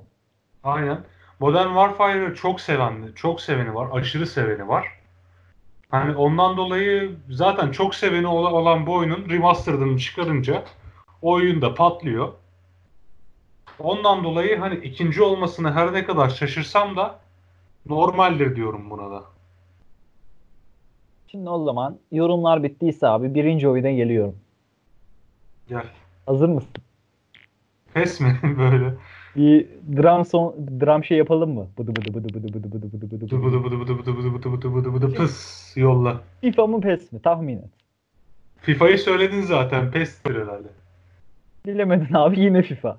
Aynen. 0.64 0.98
Modern 1.40 1.66
Warfare'ı 1.66 2.34
çok 2.34 2.60
seven, 2.60 2.94
çok 3.16 3.40
seveni 3.40 3.74
var. 3.74 3.88
Aşırı 3.92 4.26
seveni 4.26 4.68
var. 4.68 4.86
Hani 5.90 6.16
ondan 6.16 6.56
dolayı 6.56 7.12
zaten 7.30 7.70
çok 7.70 7.94
seveni 7.94 8.26
ola- 8.26 8.52
olan 8.52 8.86
bu 8.86 8.94
oyunun 8.94 9.28
remastered'ını 9.30 9.98
çıkarınca 9.98 10.62
o 11.22 11.32
oyun 11.32 11.62
da 11.62 11.74
patlıyor. 11.74 12.32
Ondan 13.82 14.24
dolayı 14.24 14.58
hani 14.58 14.74
ikinci 14.74 15.22
olmasını 15.22 15.72
her 15.72 15.92
ne 15.92 16.04
kadar 16.04 16.28
şaşırsam 16.28 16.96
da 16.96 17.18
normaldir 17.86 18.56
diyorum 18.56 18.90
buna 18.90 19.10
da. 19.10 19.22
Şimdi 21.26 21.50
o 21.50 21.64
zaman 21.64 21.98
yorumlar 22.12 22.62
bittiyse 22.62 23.06
abi 23.08 23.34
birinci 23.34 23.68
oyuna 23.68 23.90
geliyorum. 23.90 24.36
Gel. 25.68 25.84
Hazır 26.26 26.48
mısın? 26.48 26.70
Pes 27.94 28.20
mi 28.20 28.38
böyle? 28.58 28.94
Bir 29.36 29.66
dram 29.96 30.24
son 30.24 30.54
dram 30.80 31.04
şey 31.04 31.18
yapalım 31.18 31.54
mı? 31.54 31.66
Bıdı 31.78 31.96
bıdı 31.96 32.14
bıdı 32.14 32.28
bıdı 32.34 32.42
bıdı 32.44 32.62
bıdı 32.62 32.72
Bıdı 32.72 33.20
bıdı. 33.20 33.44
bıdı 33.44 33.64
bıdı 33.64 33.80
bıdı 33.80 33.98
bıdı 33.98 34.06
bıdı 34.06 34.34
bıdı 34.34 34.52
bıdı 34.52 34.74
bıdı 34.74 34.94
bıdı 34.94 35.14
pıs 35.14 35.76
yolla. 35.76 36.20
FIFA 36.40 36.66
mı 36.66 36.80
PES 36.80 37.12
mi? 37.12 37.22
Tahmin 37.22 37.56
et. 37.56 37.64
FIFA'yı 38.60 38.98
söyledin 38.98 39.40
zaten. 39.42 39.90
PES'tir 39.90 40.34
herhalde. 40.34 40.68
Bilemedin 41.66 42.14
abi 42.14 42.40
yine 42.40 42.62
FIFA. 42.62 42.98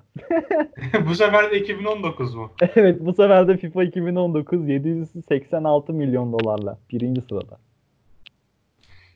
Bu 1.06 1.14
sefer 1.14 1.50
de 1.50 1.60
2019 1.60 2.34
mu? 2.34 2.52
Evet 2.76 2.96
bu 3.00 3.12
sefer 3.12 3.48
de 3.48 3.56
FIFA 3.56 3.84
2019 3.84 4.68
786 4.68 5.92
milyon 5.92 6.32
dolarla 6.32 6.78
birinci 6.90 7.20
sırada. 7.20 7.58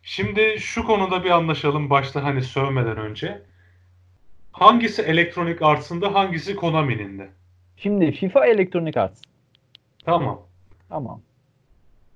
Şimdi 0.03 0.57
şu 0.59 0.85
konuda 0.85 1.25
bir 1.25 1.31
anlaşalım 1.31 1.91
başta 1.91 2.25
hani 2.25 2.43
sövmeden 2.43 2.97
önce. 2.97 3.43
Hangisi 4.53 5.03
Electronic 5.03 5.65
Arts'ın 5.65 6.03
da 6.03 6.15
hangisi 6.15 6.57
Konami'nin 6.57 7.19
de? 7.19 7.29
Şimdi 7.77 8.13
FIFA 8.13 8.47
Electronic 8.47 9.01
Arts. 9.01 9.23
Tamam. 10.05 10.43
Tamam. 10.89 11.21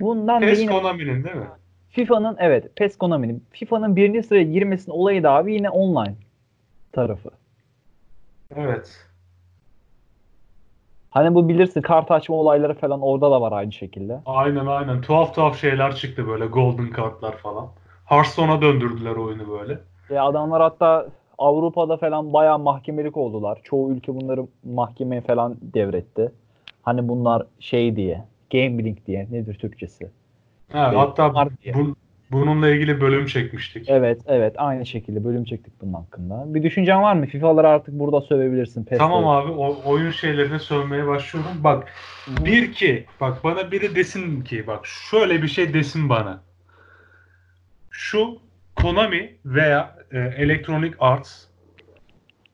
Bundan 0.01 0.43
da 0.43 0.47
PES 0.47 0.61
yine 0.61 0.73
Konami'nin 0.73 1.25
değil 1.25 1.37
mi? 1.37 1.49
FIFA'nın 1.91 2.37
evet 2.39 2.77
PES 2.77 2.99
Konami'nin 2.99 3.45
FIFA'nın 3.51 3.97
birinci 3.97 4.23
sıraya 4.23 4.43
girmesinin 4.43 4.95
olayı 4.95 5.23
da 5.23 5.31
abi 5.31 5.55
yine 5.55 5.71
online 5.71 6.15
tarafı. 6.93 7.31
Evet. 8.57 9.07
Hani 11.11 11.35
bu 11.35 11.49
bilirsin 11.49 11.83
kart 11.83 12.11
açma 12.11 12.37
olayları 12.37 12.75
falan 12.75 13.01
orada 13.01 13.31
da 13.31 13.41
var 13.41 13.53
aynı 13.53 13.73
şekilde. 13.73 14.21
Aynen 14.27 14.67
aynen. 14.67 15.01
Tuhaf 15.01 15.35
tuhaf 15.35 15.61
şeyler 15.61 15.97
çıktı 15.97 16.29
böyle. 16.29 16.47
Golden 16.47 16.91
kartlar 16.91 17.37
falan. 17.37 17.69
Hearthstone'a 18.05 18.63
döndürdüler 18.63 19.17
oyunu 19.17 19.49
böyle. 19.51 19.79
E 20.11 20.19
adamlar 20.19 20.63
hatta 20.63 21.07
Avrupa'da 21.39 21.97
falan 21.97 22.33
bayağı 22.33 22.59
mahkemelik 22.59 23.17
oldular. 23.17 23.61
Çoğu 23.65 23.93
ülke 23.93 24.15
bunları 24.15 24.47
mahkemeye 24.65 25.21
falan 25.21 25.57
devretti. 25.63 26.33
Hani 26.83 27.09
bunlar 27.09 27.47
şey 27.61 27.97
diye, 27.97 28.25
gambling 28.53 28.99
diye 29.07 29.27
nedir 29.31 29.55
Türkçesi? 29.55 30.11
Ha, 30.73 30.89
Evet, 30.89 30.99
hatta 30.99 31.35
bu- 31.75 31.95
bununla 32.33 32.69
ilgili 32.69 33.01
bölüm 33.01 33.27
çekmiştik. 33.27 33.89
Evet, 33.89 34.21
evet 34.27 34.55
aynı 34.57 34.87
şekilde 34.87 35.25
bölüm 35.25 35.45
çektik 35.45 35.81
bunun 35.81 35.93
hakkında. 35.93 36.45
Bir 36.55 36.63
düşüncen 36.63 37.03
var 37.03 37.15
mı? 37.15 37.27
FIFA'ları 37.27 37.69
artık 37.69 37.99
burada 37.99 38.21
sövebilirsin. 38.21 38.85
PES'leri. 38.85 38.99
Tamam 38.99 39.29
abi 39.29 39.53
o, 39.53 39.77
oyun 39.85 40.11
şeylerine 40.11 40.59
sövmeye 40.59 41.07
başlıyorum. 41.07 41.53
Bak 41.65 41.89
bir 42.45 42.73
ki 42.73 43.05
bak 43.21 43.45
bana 43.45 43.73
biri 43.73 43.95
desin 43.95 44.41
ki 44.41 44.67
bak 44.67 44.87
şöyle 44.87 45.43
bir 45.43 45.49
şey 45.49 45.75
desin 45.75 46.09
bana. 46.09 46.43
Şu 47.91 48.39
Konami 48.77 49.37
veya 49.45 49.97
e, 50.13 50.19
Electronic 50.19 50.95
Arts 51.01 51.45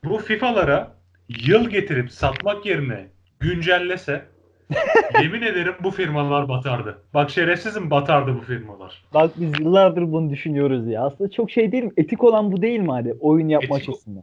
bu 0.04 0.18
FIFA'lara 0.18 0.96
yıl 1.28 1.70
getirip 1.70 2.12
satmak 2.12 2.66
yerine 2.66 3.06
güncellese 3.40 4.22
yemin 5.22 5.42
ederim 5.42 5.74
bu 5.82 5.90
firmalar 5.90 6.48
batardı. 6.48 6.98
Bak 7.14 7.30
şerefsizim 7.30 7.90
batardı 7.90 8.34
bu 8.34 8.40
firmalar. 8.40 9.04
Bak 9.14 9.30
biz 9.36 9.60
yıllardır 9.60 10.12
bunu 10.12 10.30
düşünüyoruz 10.30 10.88
ya. 10.88 11.02
Aslında 11.06 11.30
çok 11.30 11.50
şey 11.50 11.72
değil 11.72 11.84
mi? 11.84 11.92
Etik 11.96 12.24
olan 12.24 12.52
bu 12.52 12.62
değil 12.62 12.80
mi 12.80 12.90
hadi 12.90 13.16
oyun 13.20 13.48
yapma 13.48 13.76
Etik 13.76 13.88
açısından? 13.88 14.22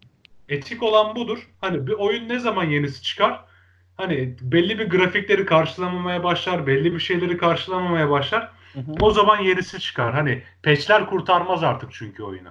etik 0.49 0.83
olan 0.83 1.15
budur. 1.15 1.49
Hani 1.61 1.87
bir 1.87 1.93
oyun 1.93 2.29
ne 2.29 2.39
zaman 2.39 2.63
yenisi 2.63 3.01
çıkar? 3.01 3.39
Hani 3.97 4.35
belli 4.41 4.79
bir 4.79 4.89
grafikleri 4.89 5.45
karşılamamaya 5.45 6.23
başlar, 6.23 6.67
belli 6.67 6.93
bir 6.93 6.99
şeyleri 6.99 7.37
karşılamamaya 7.37 8.09
başlar. 8.09 8.51
Hı 8.73 8.79
hı. 8.79 8.91
O 9.01 9.11
zaman 9.11 9.41
yenisi 9.41 9.79
çıkar. 9.79 10.13
Hani 10.13 10.43
patchler 10.63 11.05
kurtarmaz 11.05 11.63
artık 11.63 11.91
çünkü 11.93 12.23
oyunu. 12.23 12.49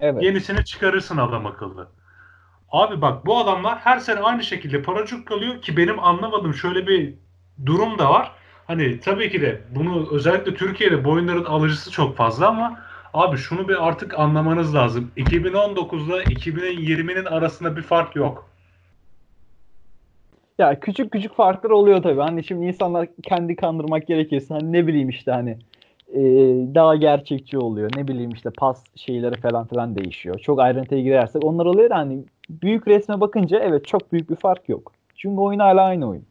Evet. 0.00 0.22
Yenisini 0.22 0.64
çıkarırsın 0.64 1.16
adam 1.16 1.46
akıllı. 1.46 1.88
Abi 2.72 3.00
bak 3.00 3.26
bu 3.26 3.38
adamlar 3.38 3.78
her 3.78 3.98
sene 3.98 4.20
aynı 4.20 4.44
şekilde 4.44 4.82
paracık 4.82 5.26
kalıyor 5.26 5.62
ki 5.62 5.76
benim 5.76 6.04
anlamadığım 6.04 6.54
şöyle 6.54 6.86
bir 6.86 7.14
durum 7.66 7.98
da 7.98 8.10
var. 8.10 8.32
Hani 8.66 9.00
tabii 9.00 9.30
ki 9.30 9.40
de 9.40 9.60
bunu 9.74 10.08
özellikle 10.12 10.54
Türkiye'de 10.54 11.04
bu 11.04 11.10
oyunların 11.10 11.44
alıcısı 11.44 11.90
çok 11.90 12.16
fazla 12.16 12.48
ama 12.48 12.80
abi 13.14 13.36
şunu 13.36 13.68
bir 13.68 13.88
artık 13.88 14.18
anlamanız 14.18 14.74
lazım. 14.74 15.10
2019'da 15.16 16.24
2020'nin 16.24 17.24
arasında 17.24 17.76
bir 17.76 17.82
fark 17.82 18.16
yok. 18.16 18.50
Ya 20.58 20.80
küçük 20.80 21.12
küçük 21.12 21.34
farklar 21.34 21.70
oluyor 21.70 22.02
tabii. 22.02 22.20
Hani 22.20 22.44
şimdi 22.44 22.66
insanlar 22.66 23.08
kendi 23.22 23.56
kandırmak 23.56 24.06
gerekirse 24.06 24.54
hani 24.54 24.72
ne 24.72 24.86
bileyim 24.86 25.08
işte 25.08 25.30
hani 25.30 25.58
e, 26.14 26.20
daha 26.74 26.96
gerçekçi 26.96 27.58
oluyor. 27.58 27.90
Ne 27.96 28.08
bileyim 28.08 28.30
işte 28.30 28.50
pas 28.50 28.84
şeyleri 28.96 29.40
falan 29.40 29.66
filan 29.66 29.96
değişiyor. 29.96 30.38
Çok 30.38 30.60
ayrıntıya 30.60 31.02
girersek 31.02 31.44
onlar 31.44 31.66
oluyor 31.66 31.90
da 31.90 31.96
hani 31.96 32.24
büyük 32.50 32.88
resme 32.88 33.20
bakınca 33.20 33.58
evet 33.58 33.86
çok 33.86 34.12
büyük 34.12 34.30
bir 34.30 34.36
fark 34.36 34.68
yok. 34.68 34.92
Çünkü 35.16 35.40
oyun 35.40 35.58
hala 35.58 35.82
aynı 35.82 36.08
oyun. 36.08 36.24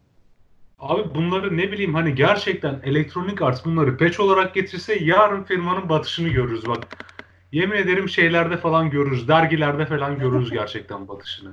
Abi 0.79 1.15
bunları 1.15 1.57
ne 1.57 1.71
bileyim 1.71 1.93
hani 1.93 2.15
gerçekten 2.15 2.79
elektronik 2.83 3.41
arts 3.41 3.65
bunları 3.65 3.97
patch 3.97 4.19
olarak 4.19 4.53
getirse 4.53 5.03
yarın 5.03 5.43
firmanın 5.43 5.89
batışını 5.89 6.27
görürüz 6.27 6.67
bak. 6.67 7.05
Yemin 7.51 7.77
ederim 7.77 8.09
şeylerde 8.09 8.57
falan 8.57 8.89
görürüz. 8.89 9.27
Dergilerde 9.27 9.85
falan 9.85 10.19
görürüz 10.19 10.51
gerçekten 10.59 11.07
batışını. 11.07 11.51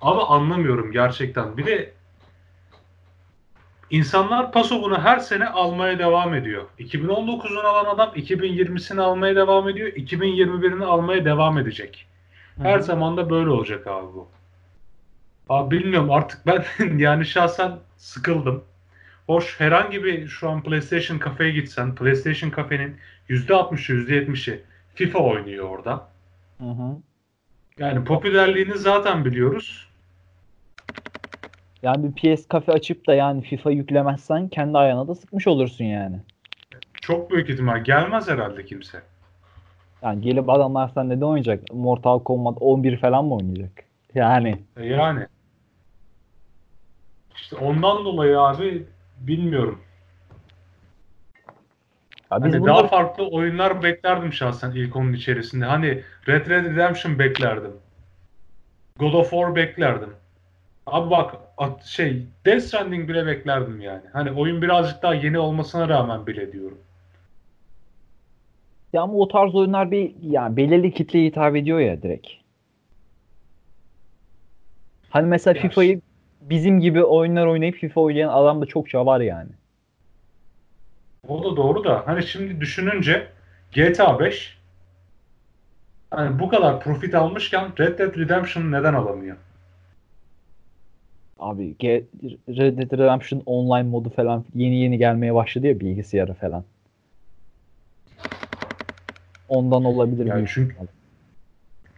Ama 0.00 0.28
anlamıyorum 0.28 0.92
gerçekten. 0.92 1.56
Bir 1.56 1.66
de 1.66 1.92
insanlar 3.90 4.52
paso 4.52 4.82
bunu 4.82 5.00
her 5.00 5.18
sene 5.18 5.48
almaya 5.48 5.98
devam 5.98 6.34
ediyor. 6.34 6.64
2019'un 6.78 7.64
alan 7.64 7.94
adam 7.94 8.08
2020'sini 8.16 9.00
almaya 9.00 9.36
devam 9.36 9.68
ediyor. 9.68 9.88
2021'ini 9.88 10.84
almaya 10.84 11.24
devam 11.24 11.58
edecek. 11.58 12.06
Her 12.62 12.78
hı. 12.78 12.82
zaman 12.82 13.16
da 13.16 13.30
böyle 13.30 13.50
olacak 13.50 13.86
abi 13.86 14.06
bu. 14.06 14.28
Abi 15.48 15.78
bilmiyorum 15.78 16.10
artık 16.10 16.46
ben 16.46 16.64
yani 16.98 17.26
şahsen 17.26 17.72
sıkıldım. 17.96 18.64
Hoş 19.26 19.60
herhangi 19.60 20.04
bir 20.04 20.28
şu 20.28 20.50
an 20.50 20.62
PlayStation 20.62 21.18
kafeye 21.18 21.50
gitsen 21.50 21.94
PlayStation 21.94 22.50
kafenin 22.50 22.96
%60'ı 23.28 24.10
%70'i 24.10 24.62
FIFA 24.94 25.18
oynuyor 25.18 25.68
orada. 25.68 26.08
Hı 26.58 26.64
hı. 26.64 26.96
Yani 27.78 28.04
popülerliğini 28.04 28.78
zaten 28.78 29.24
biliyoruz. 29.24 29.88
Yani 31.84 32.14
bir 32.16 32.36
PS 32.36 32.48
kafe 32.48 32.72
açıp 32.72 33.06
da 33.06 33.14
yani 33.14 33.42
FIFA 33.42 33.70
yüklemezsen 33.70 34.48
kendi 34.48 34.78
ayağına 34.78 35.08
da 35.08 35.14
sıkmış 35.14 35.46
olursun 35.46 35.84
yani. 35.84 36.16
Çok 37.00 37.30
büyük 37.30 37.50
ihtimal 37.50 37.84
gelmez 37.84 38.28
herhalde 38.28 38.64
kimse. 38.64 39.02
Yani 40.02 40.20
gelip 40.20 40.50
adamlar 40.50 40.88
sen 40.94 41.08
neden 41.08 41.20
oynayacak? 41.26 41.72
Mortal 41.72 42.18
Kombat 42.18 42.56
11 42.60 42.96
falan 42.96 43.24
mı 43.24 43.34
oynayacak? 43.34 43.70
Yani 44.14 44.56
E 44.76 44.86
Yani. 44.86 45.26
İşte 47.36 47.56
ondan 47.56 48.04
dolayı 48.04 48.40
abi 48.40 48.86
bilmiyorum. 49.20 49.80
ya 51.46 52.40
Hani 52.40 52.60
bunları- 52.60 52.64
daha 52.66 52.86
farklı 52.86 53.28
oyunlar 53.28 53.82
beklerdim 53.82 54.32
şahsen 54.32 54.70
ilk 54.70 54.96
onun 54.96 55.12
içerisinde. 55.12 55.64
Hani 55.64 56.02
Red 56.28 56.46
Red 56.46 56.64
Redemption 56.64 57.18
beklerdim. 57.18 57.72
God 58.98 59.12
of 59.12 59.30
War 59.30 59.54
beklerdim. 59.56 60.10
Abi 60.86 61.10
bak 61.10 61.34
at- 61.58 61.84
şey 61.84 62.26
Death 62.46 62.62
Stranding 62.62 63.08
bile 63.08 63.26
beklerdim 63.26 63.80
yani. 63.80 64.02
Hani 64.12 64.32
oyun 64.32 64.62
birazcık 64.62 65.02
daha 65.02 65.14
yeni 65.14 65.38
olmasına 65.38 65.88
rağmen 65.88 66.26
bile 66.26 66.52
diyorum. 66.52 66.78
Ya 68.92 69.02
ama 69.02 69.12
o 69.14 69.28
tarz 69.28 69.54
oyunlar 69.54 69.90
bir 69.90 70.14
yani 70.22 70.56
belirli 70.56 70.94
kitleye 70.94 71.26
hitap 71.26 71.56
ediyor 71.56 71.80
ya 71.80 72.02
direkt. 72.02 72.28
Hani 75.10 75.26
mesela 75.26 75.60
FIFA'yı 75.60 76.00
bizim 76.40 76.80
gibi 76.80 77.04
oyunlar 77.04 77.46
oynayıp 77.46 77.76
FIFA 77.76 78.00
oynayan 78.00 78.28
adam 78.28 78.60
da 78.60 78.66
çokça 78.66 79.06
var 79.06 79.20
yani. 79.20 79.50
O 81.28 81.44
da 81.44 81.56
doğru 81.56 81.84
da 81.84 82.02
hani 82.06 82.22
şimdi 82.26 82.60
düşününce 82.60 83.26
GTA 83.72 84.18
5 84.20 84.58
hani 86.10 86.38
bu 86.38 86.48
kadar 86.48 86.80
profit 86.80 87.14
almışken 87.14 87.72
Red 87.78 87.98
Dead 87.98 88.18
Redemption 88.18 88.72
neden 88.72 88.94
alamıyor? 88.94 89.36
Abi 91.38 91.76
Red 92.48 92.78
Dead 92.78 92.98
Redemption 92.98 93.42
online 93.46 93.82
modu 93.82 94.10
falan 94.10 94.44
yeni 94.54 94.76
yeni 94.76 94.98
gelmeye 94.98 95.34
başladı 95.34 95.66
ya 95.66 95.80
bilgisayara 95.80 96.34
falan. 96.34 96.64
Ondan 99.48 99.84
olabilir 99.84 100.26
Yani 100.26 100.36
büyük 100.36 100.50
çünkü-. 100.54 100.76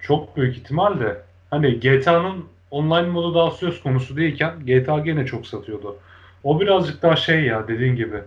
Çok 0.01 0.37
büyük 0.37 0.57
ihtimal 0.57 1.01
de 1.01 1.17
hani 1.51 1.81
GTA'nın 1.81 2.45
online 2.71 3.09
modu 3.09 3.35
daha 3.35 3.51
söz 3.51 3.83
konusu 3.83 4.17
değilken 4.17 4.67
GTA 4.67 4.99
gene 4.99 5.27
çok 5.27 5.47
satıyordu. 5.47 5.97
O 6.45 6.61
birazcık 6.61 7.03
daha 7.03 7.17
şey 7.17 7.45
ya 7.45 7.69
dediğin 7.69 7.97
gibi. 7.97 8.21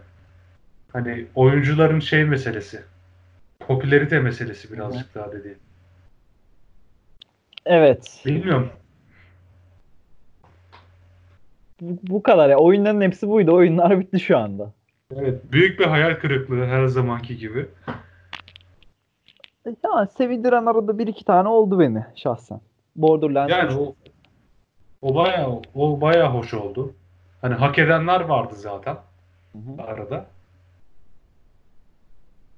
Hani 0.93 1.25
oyuncuların 1.35 1.99
şey 1.99 2.23
meselesi. 2.25 2.81
Popülerite 3.59 4.19
meselesi 4.19 4.73
birazcık 4.73 5.15
daha 5.15 5.31
dediğin. 5.31 5.57
Evet. 7.65 8.23
Bilmiyorum. 8.25 8.69
Bu, 11.81 11.97
bu 12.03 12.23
kadar 12.23 12.49
ya. 12.49 12.57
Oyunların 12.57 13.01
hepsi 13.01 13.29
buydu. 13.29 13.53
Oyunlar 13.53 13.99
bitti 13.99 14.19
şu 14.19 14.37
anda. 14.37 14.73
Evet. 15.15 15.51
Büyük 15.51 15.79
bir 15.79 15.85
hayal 15.85 16.15
kırıklığı 16.15 16.65
her 16.65 16.85
zamanki 16.85 17.37
gibi. 17.37 17.65
Ya 19.65 20.07
sevindiren 20.17 20.65
arada 20.65 20.97
bir 20.97 21.07
iki 21.07 21.25
tane 21.25 21.49
oldu 21.49 21.79
beni 21.79 22.05
şahsen. 22.15 22.61
Borderlands 22.95 23.51
Yani 23.51 23.79
o 23.79 23.95
o 25.01 25.15
bayağı 25.15 25.61
o 25.75 26.01
bayağı 26.01 26.29
hoş 26.29 26.53
oldu. 26.53 26.93
Hani 27.41 27.53
hak 27.53 27.79
edenler 27.79 28.21
vardı 28.21 28.53
zaten 28.55 28.97
Hı 29.53 29.57
hı. 29.57 29.83
arada. 29.83 30.25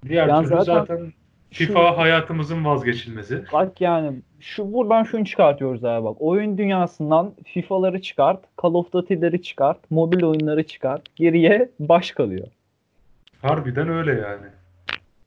Diğer 0.08 0.28
Yani 0.28 0.46
türlü 0.48 0.64
zaten 0.64 0.86
zaten 0.86 1.14
FIFA 1.52 1.98
hayatımızın 1.98 2.66
vazgeçilmezi. 2.66 3.44
Bak 3.54 3.82
yani 3.82 4.22
şu 4.40 4.74
buradan 4.74 5.04
şunu 5.04 5.26
çıkartıyoruz 5.26 5.86
abi 5.86 6.06
bak. 6.06 6.18
Oyun 6.20 6.58
dünyasından 6.58 7.34
FIFA'ları 7.46 8.02
çıkart, 8.02 8.44
Call 8.64 8.74
of 8.74 8.94
Duty'leri 8.94 9.42
çıkart, 9.42 9.92
mobil 9.92 10.24
oyunları 10.24 10.64
çıkart. 10.64 11.16
Geriye 11.16 11.70
baş 11.80 12.12
kalıyor. 12.12 12.48
Harbiden 13.42 13.90
öyle 13.90 14.12
yani. 14.12 14.48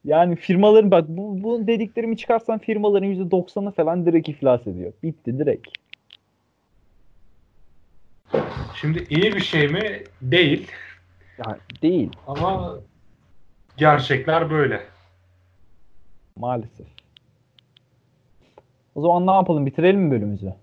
Yani 0.04 0.36
firmaların 0.36 0.90
bak 0.90 1.04
bu, 1.08 1.42
bu 1.42 1.66
dediklerimi 1.66 2.16
çıkarsan 2.16 2.58
firmaların 2.58 3.08
%90'ı 3.08 3.70
falan 3.70 4.06
direkt 4.06 4.28
iflas 4.28 4.66
ediyor. 4.66 4.92
Bitti 5.02 5.38
direkt. 5.38 5.68
Şimdi 8.74 9.06
iyi 9.10 9.34
bir 9.34 9.40
şey 9.40 9.68
mi? 9.68 10.02
Değil. 10.22 10.70
Yani 11.46 11.58
değil 11.82 12.10
Ama 12.26 12.74
gerçekler 13.76 14.50
böyle. 14.50 14.93
Maalesef. 16.36 16.86
O 18.94 19.00
zaman 19.00 19.26
ne 19.26 19.30
yapalım? 19.30 19.66
Bitirelim 19.66 20.00
mi 20.00 20.10
bölümümüzü? 20.10 20.54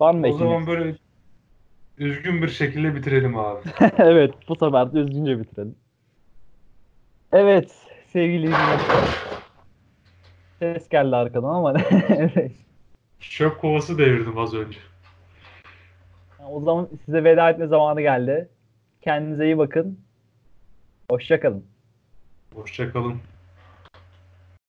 Var 0.00 0.14
mı 0.14 0.26
O 0.26 0.26
eklemek 0.26 0.38
zaman 0.38 0.66
böyle 0.66 0.96
üzgün 1.98 2.42
bir 2.42 2.48
şekilde 2.48 2.94
bitirelim 2.94 3.38
abi. 3.38 3.60
evet, 3.98 4.34
bu 4.48 4.56
sefer 4.56 4.92
de 4.92 4.98
üzgünce 4.98 5.38
bitirelim. 5.38 5.74
Evet, 7.32 7.72
sevgili 8.06 8.42
dinleyiciler. 8.46 9.08
Ses 10.58 10.88
geldi 10.88 11.16
arkadan 11.16 11.48
ama 11.48 11.74
evet. 12.08 12.52
Çöp 13.20 13.60
kovası 13.60 13.98
devirdim 13.98 14.38
az 14.38 14.54
önce. 14.54 14.78
O 16.50 16.60
zaman 16.60 16.88
size 17.04 17.24
veda 17.24 17.50
etme 17.50 17.66
zamanı 17.66 18.00
geldi. 18.00 18.48
Kendinize 19.02 19.44
iyi 19.44 19.58
bakın. 19.58 19.98
Hoşça 21.10 21.40
kalın. 21.40 21.64
Hoşçakalın. 22.54 23.20